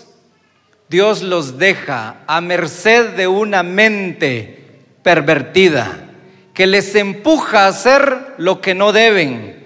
Dios 0.94 1.24
los 1.24 1.58
deja 1.58 2.18
a 2.28 2.40
merced 2.40 3.16
de 3.16 3.28
una 3.28 3.64
mente 3.64 4.60
pervertida 5.02 6.12
que 6.54 6.68
les 6.68 6.94
empuja 6.94 7.66
a 7.66 7.70
hacer 7.70 8.36
lo 8.38 8.62
que 8.62 8.76
no 8.76 8.92
deben. 8.92 9.66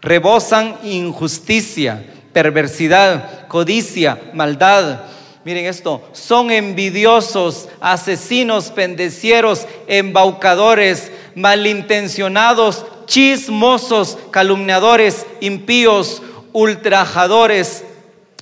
Rebosan 0.00 0.78
injusticia, 0.82 2.02
perversidad, 2.32 3.48
codicia, 3.48 4.18
maldad. 4.32 5.02
Miren 5.44 5.66
esto, 5.66 6.08
son 6.12 6.50
envidiosos, 6.50 7.68
asesinos, 7.82 8.70
pendecieros, 8.70 9.66
embaucadores, 9.88 11.12
malintencionados, 11.34 12.86
chismosos, 13.04 14.16
calumniadores, 14.30 15.26
impíos, 15.42 16.22
ultrajadores, 16.54 17.84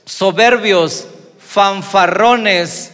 soberbios, 0.04 1.08
fanfarrones 1.50 2.92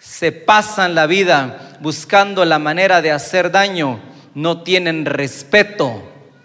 se 0.00 0.32
pasan 0.32 0.96
la 0.96 1.06
vida 1.06 1.78
buscando 1.80 2.44
la 2.44 2.58
manera 2.58 3.00
de 3.00 3.12
hacer 3.12 3.52
daño, 3.52 4.00
no 4.34 4.62
tienen 4.62 5.04
respeto 5.04 6.02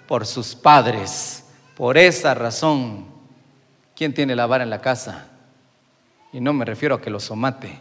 por 0.08 0.27
sus 0.27 0.53
padres. 0.53 1.43
Por 1.75 1.97
esa 1.97 2.36
razón, 2.36 3.08
¿quién 3.95 4.13
tiene 4.13 4.36
la 4.36 4.45
vara 4.45 4.63
en 4.63 4.69
la 4.69 4.80
casa? 4.80 5.25
Y 6.32 6.39
no 6.39 6.53
me 6.53 6.65
refiero 6.65 6.93
a 6.93 7.01
que 7.01 7.10
los 7.10 7.23
somate, 7.23 7.80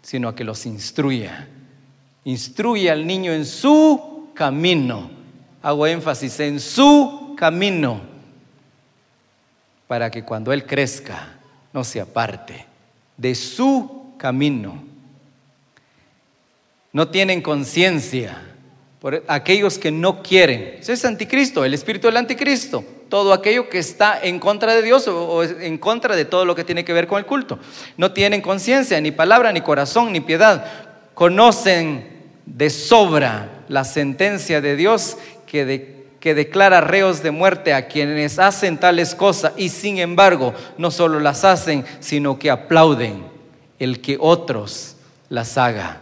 sino 0.00 0.28
a 0.28 0.34
que 0.34 0.44
los 0.44 0.64
instruya. 0.64 1.50
Instruye 2.24 2.90
al 2.90 3.06
niño 3.06 3.32
en 3.32 3.44
su 3.44 4.30
camino. 4.32 5.10
Hago 5.60 5.86
énfasis 5.86 6.40
en 6.40 6.58
su 6.58 7.34
camino 7.36 8.00
para 9.86 10.10
que 10.10 10.24
cuando 10.24 10.54
Él 10.54 10.64
crezca 10.64 11.41
no 11.72 11.84
se 11.84 12.00
aparte 12.00 12.66
de 13.16 13.34
su 13.34 14.14
camino. 14.18 14.82
No 16.92 17.08
tienen 17.08 17.40
conciencia 17.40 18.40
por 19.00 19.24
aquellos 19.26 19.78
que 19.78 19.90
no 19.90 20.22
quieren. 20.22 20.76
Ese 20.78 20.92
es 20.92 21.04
anticristo, 21.04 21.64
el 21.64 21.74
espíritu 21.74 22.06
del 22.06 22.18
anticristo. 22.18 22.84
Todo 23.08 23.32
aquello 23.32 23.68
que 23.68 23.78
está 23.78 24.18
en 24.22 24.38
contra 24.38 24.74
de 24.74 24.82
Dios 24.82 25.06
o 25.08 25.42
en 25.42 25.76
contra 25.78 26.16
de 26.16 26.24
todo 26.24 26.44
lo 26.44 26.54
que 26.54 26.64
tiene 26.64 26.84
que 26.84 26.92
ver 26.92 27.06
con 27.06 27.18
el 27.18 27.26
culto. 27.26 27.58
No 27.96 28.12
tienen 28.12 28.40
conciencia, 28.40 29.00
ni 29.00 29.10
palabra, 29.10 29.52
ni 29.52 29.60
corazón, 29.60 30.12
ni 30.12 30.20
piedad. 30.20 30.64
Conocen 31.14 32.12
de 32.46 32.70
sobra 32.70 33.64
la 33.68 33.84
sentencia 33.84 34.60
de 34.60 34.76
Dios 34.76 35.16
que, 35.46 36.01
que 36.22 36.36
declara 36.36 36.80
reos 36.80 37.20
de 37.24 37.32
muerte 37.32 37.74
a 37.74 37.88
quienes 37.88 38.38
hacen 38.38 38.78
tales 38.78 39.16
cosas 39.16 39.54
y 39.56 39.70
sin 39.70 39.98
embargo 39.98 40.54
no 40.78 40.92
solo 40.92 41.18
las 41.18 41.42
hacen, 41.42 41.84
sino 41.98 42.38
que 42.38 42.48
aplauden 42.48 43.24
el 43.80 44.00
que 44.00 44.16
otros 44.20 44.94
las 45.28 45.58
hagan. 45.58 45.98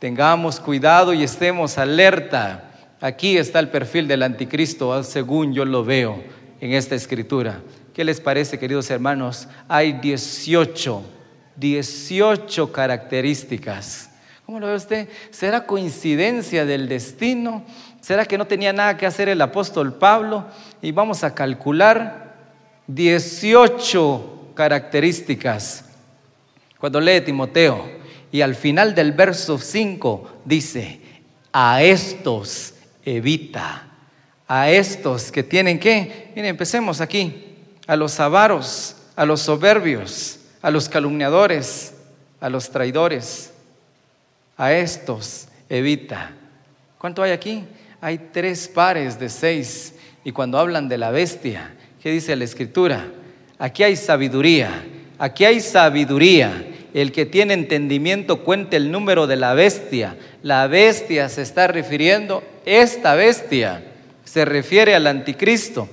Tengamos 0.00 0.58
cuidado 0.58 1.14
y 1.14 1.22
estemos 1.22 1.78
alerta. 1.78 2.72
Aquí 3.00 3.38
está 3.38 3.60
el 3.60 3.68
perfil 3.68 4.08
del 4.08 4.24
anticristo, 4.24 5.04
según 5.04 5.54
yo 5.54 5.64
lo 5.64 5.84
veo 5.84 6.20
en 6.60 6.72
esta 6.72 6.96
escritura. 6.96 7.60
¿Qué 7.94 8.02
les 8.02 8.20
parece, 8.20 8.58
queridos 8.58 8.90
hermanos? 8.90 9.46
Hay 9.68 9.92
18, 9.92 11.00
18 11.54 12.72
características. 12.72 14.10
¿Cómo 14.48 14.60
lo 14.60 14.66
ve 14.68 14.76
usted? 14.76 15.08
¿Será 15.30 15.66
coincidencia 15.66 16.64
del 16.64 16.88
destino? 16.88 17.64
¿Será 18.00 18.24
que 18.24 18.38
no 18.38 18.46
tenía 18.46 18.72
nada 18.72 18.96
que 18.96 19.06
hacer 19.06 19.28
el 19.28 19.40
apóstol 19.40 19.94
Pablo? 19.94 20.46
Y 20.80 20.92
vamos 20.92 21.24
a 21.24 21.34
calcular 21.34 22.36
18 22.86 24.52
características. 24.54 25.84
Cuando 26.78 27.00
lee 27.00 27.20
Timoteo, 27.20 27.98
y 28.30 28.40
al 28.40 28.54
final 28.54 28.94
del 28.94 29.12
verso 29.12 29.58
5 29.58 30.40
dice, 30.44 31.00
a 31.52 31.82
estos 31.82 32.74
evita, 33.04 33.86
a 34.46 34.70
estos 34.70 35.32
que 35.32 35.42
tienen 35.42 35.78
que, 35.78 36.30
miren, 36.34 36.50
empecemos 36.50 37.00
aquí, 37.00 37.56
a 37.86 37.96
los 37.96 38.20
avaros, 38.20 38.96
a 39.16 39.24
los 39.24 39.40
soberbios, 39.40 40.40
a 40.62 40.70
los 40.70 40.88
calumniadores, 40.88 41.94
a 42.40 42.48
los 42.48 42.70
traidores, 42.70 43.52
a 44.56 44.72
estos 44.72 45.48
evita. 45.68 46.32
¿Cuánto 46.98 47.22
hay 47.22 47.32
aquí? 47.32 47.64
Hay 48.00 48.18
tres 48.32 48.68
pares 48.68 49.18
de 49.18 49.28
seis. 49.28 49.94
Y 50.24 50.32
cuando 50.32 50.58
hablan 50.58 50.88
de 50.88 50.98
la 50.98 51.10
bestia, 51.10 51.74
¿qué 52.02 52.10
dice 52.10 52.36
la 52.36 52.44
escritura? 52.44 53.06
Aquí 53.58 53.82
hay 53.82 53.96
sabiduría, 53.96 54.84
aquí 55.18 55.44
hay 55.44 55.60
sabiduría 55.60 56.64
el 56.94 57.12
que 57.12 57.26
tiene 57.26 57.54
entendimiento 57.54 58.44
cuente 58.44 58.76
el 58.76 58.90
número 58.90 59.26
de 59.26 59.36
la 59.36 59.54
bestia. 59.54 60.16
La 60.42 60.66
bestia 60.66 61.28
se 61.28 61.42
está 61.42 61.66
refiriendo, 61.66 62.42
esta 62.64 63.14
bestia 63.14 63.82
se 64.24 64.44
refiere 64.44 64.94
al 64.94 65.06
anticristo. 65.06 65.88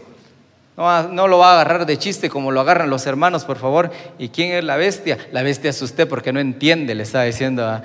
No, 0.77 1.27
lo 1.27 1.37
va 1.37 1.51
a 1.51 1.61
agarrar 1.61 1.85
de 1.85 1.97
chiste 1.97 2.29
como 2.29 2.51
lo 2.51 2.59
agarran 2.59 2.89
los 2.89 3.07
hermanos, 3.07 3.45
por 3.45 3.57
favor. 3.57 3.91
¿Y 4.19 4.29
quién 4.29 4.51
es 4.51 4.63
la 4.63 4.75
bestia? 4.75 5.17
La 5.31 5.41
bestia 5.41 5.69
es 5.69 5.81
usted 5.81 6.07
porque 6.07 6.33
no 6.33 6.39
entiende, 6.39 6.93
le 6.95 7.03
está 7.03 7.23
diciendo. 7.23 7.81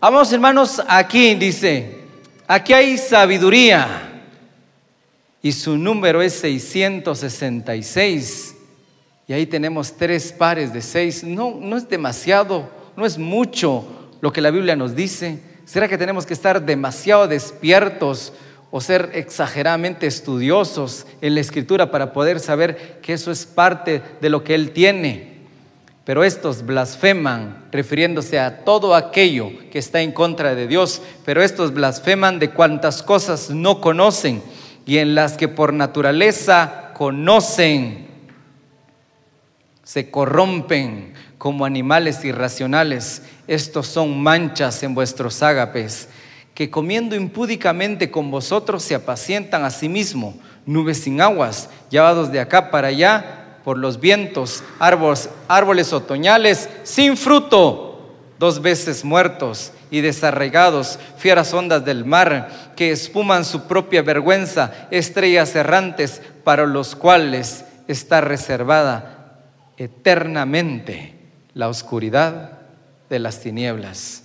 Vamos 0.00 0.32
hermanos, 0.32 0.80
aquí 0.86 1.34
dice, 1.34 2.05
aquí 2.46 2.72
hay 2.72 2.98
sabiduría 2.98 4.22
y 5.42 5.52
su 5.52 5.76
número 5.76 6.22
es 6.22 6.34
666. 6.34 8.54
Y 9.28 9.32
ahí 9.32 9.46
tenemos 9.46 9.96
tres 9.96 10.32
pares 10.32 10.72
de 10.72 10.80
seis. 10.80 11.24
No, 11.24 11.58
no 11.60 11.76
es 11.76 11.88
demasiado, 11.88 12.70
no 12.96 13.04
es 13.04 13.18
mucho 13.18 13.84
lo 14.20 14.32
que 14.32 14.40
la 14.40 14.50
Biblia 14.50 14.76
nos 14.76 14.94
dice. 14.94 15.40
¿Será 15.64 15.88
que 15.88 15.98
tenemos 15.98 16.26
que 16.26 16.34
estar 16.34 16.64
demasiado 16.64 17.26
despiertos 17.26 18.32
o 18.70 18.80
ser 18.80 19.10
exageradamente 19.14 20.06
estudiosos 20.06 21.06
en 21.20 21.34
la 21.34 21.40
escritura 21.40 21.90
para 21.90 22.12
poder 22.12 22.38
saber 22.38 23.00
que 23.02 23.14
eso 23.14 23.32
es 23.32 23.46
parte 23.46 24.00
de 24.20 24.30
lo 24.30 24.44
que 24.44 24.54
Él 24.54 24.70
tiene? 24.70 25.35
Pero 26.06 26.22
estos 26.22 26.64
blasfeman 26.64 27.64
refiriéndose 27.72 28.38
a 28.38 28.64
todo 28.64 28.94
aquello 28.94 29.50
que 29.72 29.80
está 29.80 30.02
en 30.02 30.12
contra 30.12 30.54
de 30.54 30.68
Dios, 30.68 31.02
pero 31.24 31.42
estos 31.42 31.74
blasfeman 31.74 32.38
de 32.38 32.50
cuantas 32.50 33.02
cosas 33.02 33.50
no 33.50 33.80
conocen 33.80 34.40
y 34.86 34.98
en 34.98 35.16
las 35.16 35.36
que 35.36 35.48
por 35.48 35.72
naturaleza 35.72 36.92
conocen. 36.94 38.06
Se 39.82 40.08
corrompen 40.08 41.12
como 41.38 41.64
animales 41.64 42.24
irracionales. 42.24 43.22
Estos 43.48 43.88
son 43.88 44.22
manchas 44.22 44.84
en 44.84 44.94
vuestros 44.94 45.42
ágapes, 45.42 46.08
que 46.54 46.70
comiendo 46.70 47.16
impúdicamente 47.16 48.12
con 48.12 48.30
vosotros 48.30 48.84
se 48.84 48.94
apacientan 48.94 49.64
a 49.64 49.70
sí 49.70 49.88
mismos, 49.88 50.36
nubes 50.66 50.98
sin 50.98 51.20
aguas, 51.20 51.68
llevados 51.90 52.30
de 52.30 52.38
acá 52.38 52.70
para 52.70 52.88
allá 52.88 53.45
por 53.66 53.78
los 53.78 53.98
vientos, 53.98 54.62
árboles, 54.78 55.92
otoñales 55.92 56.70
sin 56.84 57.16
fruto, 57.16 58.14
dos 58.38 58.62
veces 58.62 59.04
muertos 59.04 59.72
y 59.90 60.02
desarraigados, 60.02 61.00
fieras 61.18 61.52
ondas 61.52 61.84
del 61.84 62.04
mar, 62.04 62.74
que 62.76 62.92
espuman 62.92 63.44
su 63.44 63.66
propia 63.66 64.02
vergüenza, 64.02 64.86
estrellas 64.92 65.56
errantes 65.56 66.22
para 66.44 66.64
los 66.64 66.94
cuales 66.94 67.64
está 67.88 68.20
reservada 68.20 69.40
eternamente 69.76 71.16
la 71.52 71.68
oscuridad 71.68 72.52
de 73.10 73.18
las 73.18 73.40
tinieblas. 73.40 74.22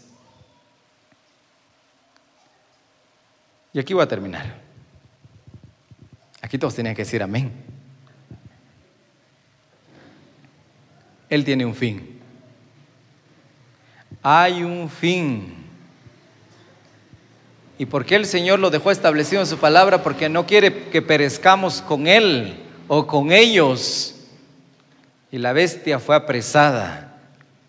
Y 3.73 3.79
aquí 3.79 3.95
voy 3.95 4.03
a 4.03 4.07
terminar. 4.07 4.53
Aquí 6.43 6.59
todos 6.59 6.75
tienen 6.75 6.93
que 6.93 7.01
decir 7.01 7.23
amén. 7.23 7.80
Él 11.31 11.45
tiene 11.45 11.65
un 11.65 11.73
fin. 11.73 12.19
Hay 14.21 14.63
un 14.63 14.89
fin. 14.89 15.55
¿Y 17.79 17.85
por 17.85 18.05
qué 18.05 18.15
el 18.15 18.25
Señor 18.25 18.59
lo 18.59 18.69
dejó 18.69 18.91
establecido 18.91 19.41
en 19.41 19.47
su 19.47 19.57
palabra? 19.57 20.03
Porque 20.03 20.27
no 20.27 20.45
quiere 20.45 20.89
que 20.89 21.01
perezcamos 21.01 21.81
con 21.81 22.05
Él 22.05 22.57
o 22.89 23.07
con 23.07 23.31
ellos 23.31 24.15
y 25.31 25.37
la 25.37 25.53
bestia 25.53 25.99
fue 25.99 26.17
apresada 26.17 27.17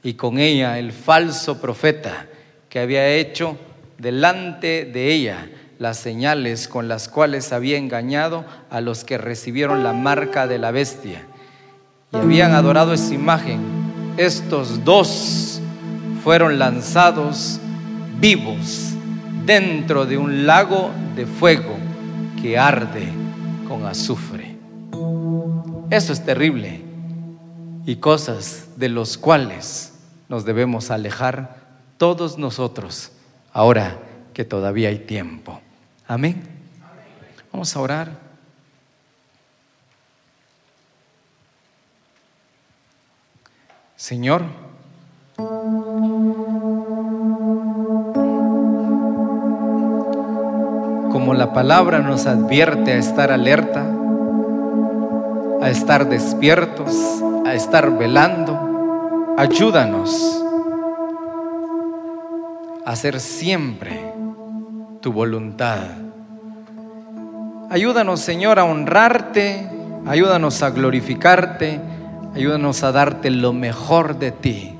y 0.03 0.15
con 0.15 0.41
ella 0.41 0.81
el 0.81 0.91
falso 0.91 1.61
profeta 1.61 2.27
que 2.69 2.81
había 2.81 3.09
hecho 3.15 3.57
delante 3.99 4.85
de 4.85 5.13
ella 5.13 5.49
las 5.79 5.99
señales 5.99 6.67
con 6.67 6.89
las 6.89 7.09
cuales 7.09 7.53
había 7.53 7.79
engañado 7.79 8.45
a 8.71 8.81
los 8.81 9.05
que 9.05 9.19
recibieron 9.19 9.85
la 9.85 9.93
marca 9.93 10.49
de 10.49 10.59
la 10.59 10.73
bestia 10.73 11.25
y 12.13 12.17
habían 12.17 12.53
adorado 12.53 12.93
esa 12.93 13.15
imagen. 13.15 13.61
Estos 14.17 14.85
dos 14.85 15.61
fueron 16.23 16.59
lanzados 16.59 17.59
vivos 18.21 18.93
dentro 19.45 20.07
de 20.07 20.19
un 20.19 20.47
lago 20.47 20.91
de 21.17 21.27
fuego 21.27 21.77
que 22.41 22.59
arde 22.59 23.09
con 23.69 23.87
azufre. 23.87 24.57
Eso 25.91 26.13
es 26.13 26.25
terrible 26.25 26.83
y 27.85 27.97
cosas 27.97 28.69
de 28.77 28.89
los 28.89 29.19
cuales 29.19 29.95
nos 30.29 30.45
debemos 30.45 30.91
alejar 30.91 31.57
todos 31.99 32.39
nosotros 32.39 33.13
ahora 33.53 33.99
que 34.33 34.45
todavía 34.45 34.89
hay 34.89 34.99
tiempo. 34.99 35.61
Amén. 36.07 36.43
Vamos 37.53 37.77
a 37.77 37.81
orar. 37.81 38.32
Señor, 44.03 44.43
como 51.13 51.35
la 51.35 51.53
palabra 51.53 52.01
nos 52.01 52.27
advierte 52.27 52.95
a 52.95 52.97
estar 52.97 53.31
alerta, 53.31 53.87
a 55.63 55.71
estar 55.71 56.09
despiertos, 56.09 57.23
a 57.47 57.55
estar 57.55 57.97
velando. 57.97 59.37
Ayúdanos 59.39 60.43
a 62.85 62.91
hacer 62.91 63.21
siempre 63.21 64.01
tu 65.01 65.13
voluntad. 65.13 65.79
Ayúdanos, 67.71 68.19
Señor, 68.19 68.59
a 68.59 68.65
honrarte, 68.65 69.71
ayúdanos 70.07 70.61
a 70.65 70.71
glorificarte, 70.71 71.92
ayúdanos 72.35 72.83
a 72.83 72.93
darte 72.93 73.31
lo 73.31 73.53
mejor 73.53 74.19
de 74.19 74.33
ti, 74.33 74.75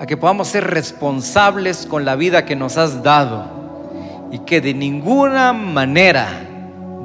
a 0.00 0.06
que 0.06 0.16
podamos 0.16 0.48
ser 0.48 0.64
responsables 0.64 1.86
con 1.86 2.04
la 2.04 2.16
vida 2.16 2.44
que 2.44 2.56
nos 2.56 2.76
has 2.76 3.02
dado 3.02 4.28
y 4.32 4.40
que 4.40 4.60
de 4.60 4.74
ninguna 4.74 5.52
manera 5.52 6.28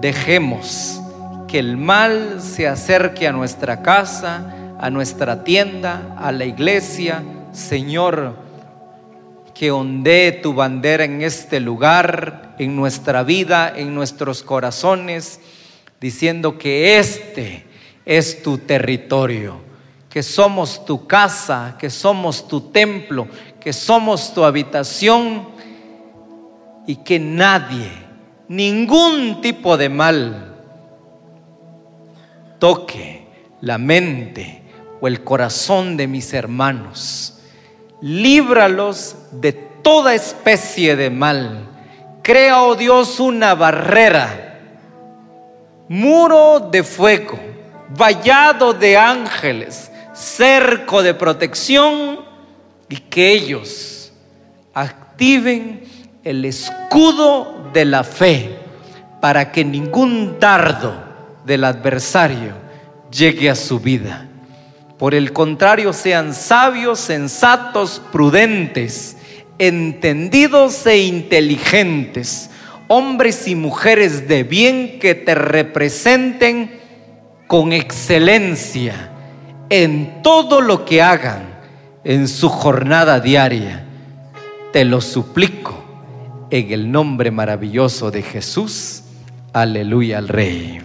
dejemos 0.02 1.00
que 1.47 1.60
el 1.60 1.78
mal 1.78 2.41
se 2.41 2.67
acerque 2.67 3.28
a 3.28 3.32
nuestra 3.32 3.82
casa, 3.82 4.76
a 4.80 4.89
nuestra 4.89 5.43
tienda, 5.43 6.15
a 6.17 6.32
la 6.32 6.45
iglesia. 6.45 7.24
Señor, 7.52 8.36
que 9.54 9.69
ondee 9.69 10.32
tu 10.32 10.54
bandera 10.54 11.04
en 11.04 11.21
este 11.21 11.60
lugar, 11.60 12.56
en 12.58 12.76
nuestra 12.76 13.24
vida, 13.24 13.71
en 13.76 13.93
nuestros 13.93 14.43
corazones, 14.43 15.39
diciendo 16.00 16.58
que 16.58 16.97
este 16.97 17.70
es 18.05 18.41
tu 18.43 18.57
territorio, 18.57 19.61
que 20.09 20.23
somos 20.23 20.85
tu 20.85 21.07
casa, 21.07 21.75
que 21.79 21.89
somos 21.89 22.47
tu 22.47 22.61
templo, 22.61 23.27
que 23.59 23.73
somos 23.73 24.33
tu 24.33 24.43
habitación 24.43 25.47
y 26.87 26.97
que 26.97 27.19
nadie, 27.19 27.91
ningún 28.47 29.41
tipo 29.41 29.77
de 29.77 29.89
mal, 29.89 30.55
toque 32.59 33.27
la 33.61 33.77
mente 33.77 34.63
o 34.99 35.07
el 35.07 35.23
corazón 35.23 35.97
de 35.97 36.07
mis 36.07 36.33
hermanos 36.33 37.31
líbralos 38.01 39.15
de 39.31 39.53
toda 39.53 40.13
especie 40.13 40.95
de 40.95 41.09
mal. 41.09 41.67
Crea, 42.23 42.63
oh 42.63 42.75
Dios, 42.75 43.19
una 43.19 43.55
barrera, 43.55 44.59
muro 45.87 46.59
de 46.59 46.83
fuego, 46.83 47.39
vallado 47.95 48.73
de 48.73 48.97
ángeles, 48.97 49.91
cerco 50.13 51.04
de 51.04 51.13
protección 51.13 52.19
y 52.89 52.97
que 52.97 53.32
ellos 53.32 54.12
activen 54.73 55.84
el 56.23 56.45
escudo 56.45 57.69
de 57.73 57.86
la 57.86 58.04
fe 58.04 58.58
para 59.19 59.51
que 59.51 59.63
ningún 59.63 60.39
dardo 60.39 60.93
del 61.45 61.63
adversario 61.63 62.54
llegue 63.12 63.49
a 63.49 63.56
su 63.56 63.80
vida. 63.80 64.27
Por 64.97 65.15
el 65.15 65.34
contrario, 65.34 65.93
sean 65.93 66.34
sabios, 66.34 66.99
sensatos, 66.99 68.01
prudentes, 68.12 69.17
entendidos 69.58 70.86
e 70.86 70.99
inteligentes, 70.99 72.49
hombres 72.88 73.47
y 73.47 73.56
mujeres 73.56 74.27
de 74.27 74.43
bien 74.43 74.99
que 74.99 75.15
te 75.15 75.34
representen 75.34 76.80
con 77.51 77.73
excelencia 77.73 79.09
en 79.69 80.23
todo 80.23 80.61
lo 80.61 80.85
que 80.85 81.01
hagan 81.01 81.59
en 82.05 82.29
su 82.29 82.47
jornada 82.47 83.19
diaria. 83.19 83.83
Te 84.71 84.85
lo 84.85 85.01
suplico 85.01 85.83
en 86.49 86.71
el 86.71 86.89
nombre 86.89 87.29
maravilloso 87.29 88.09
de 88.09 88.21
Jesús. 88.21 89.03
Aleluya 89.51 90.19
al 90.19 90.29
Rey. 90.29 90.81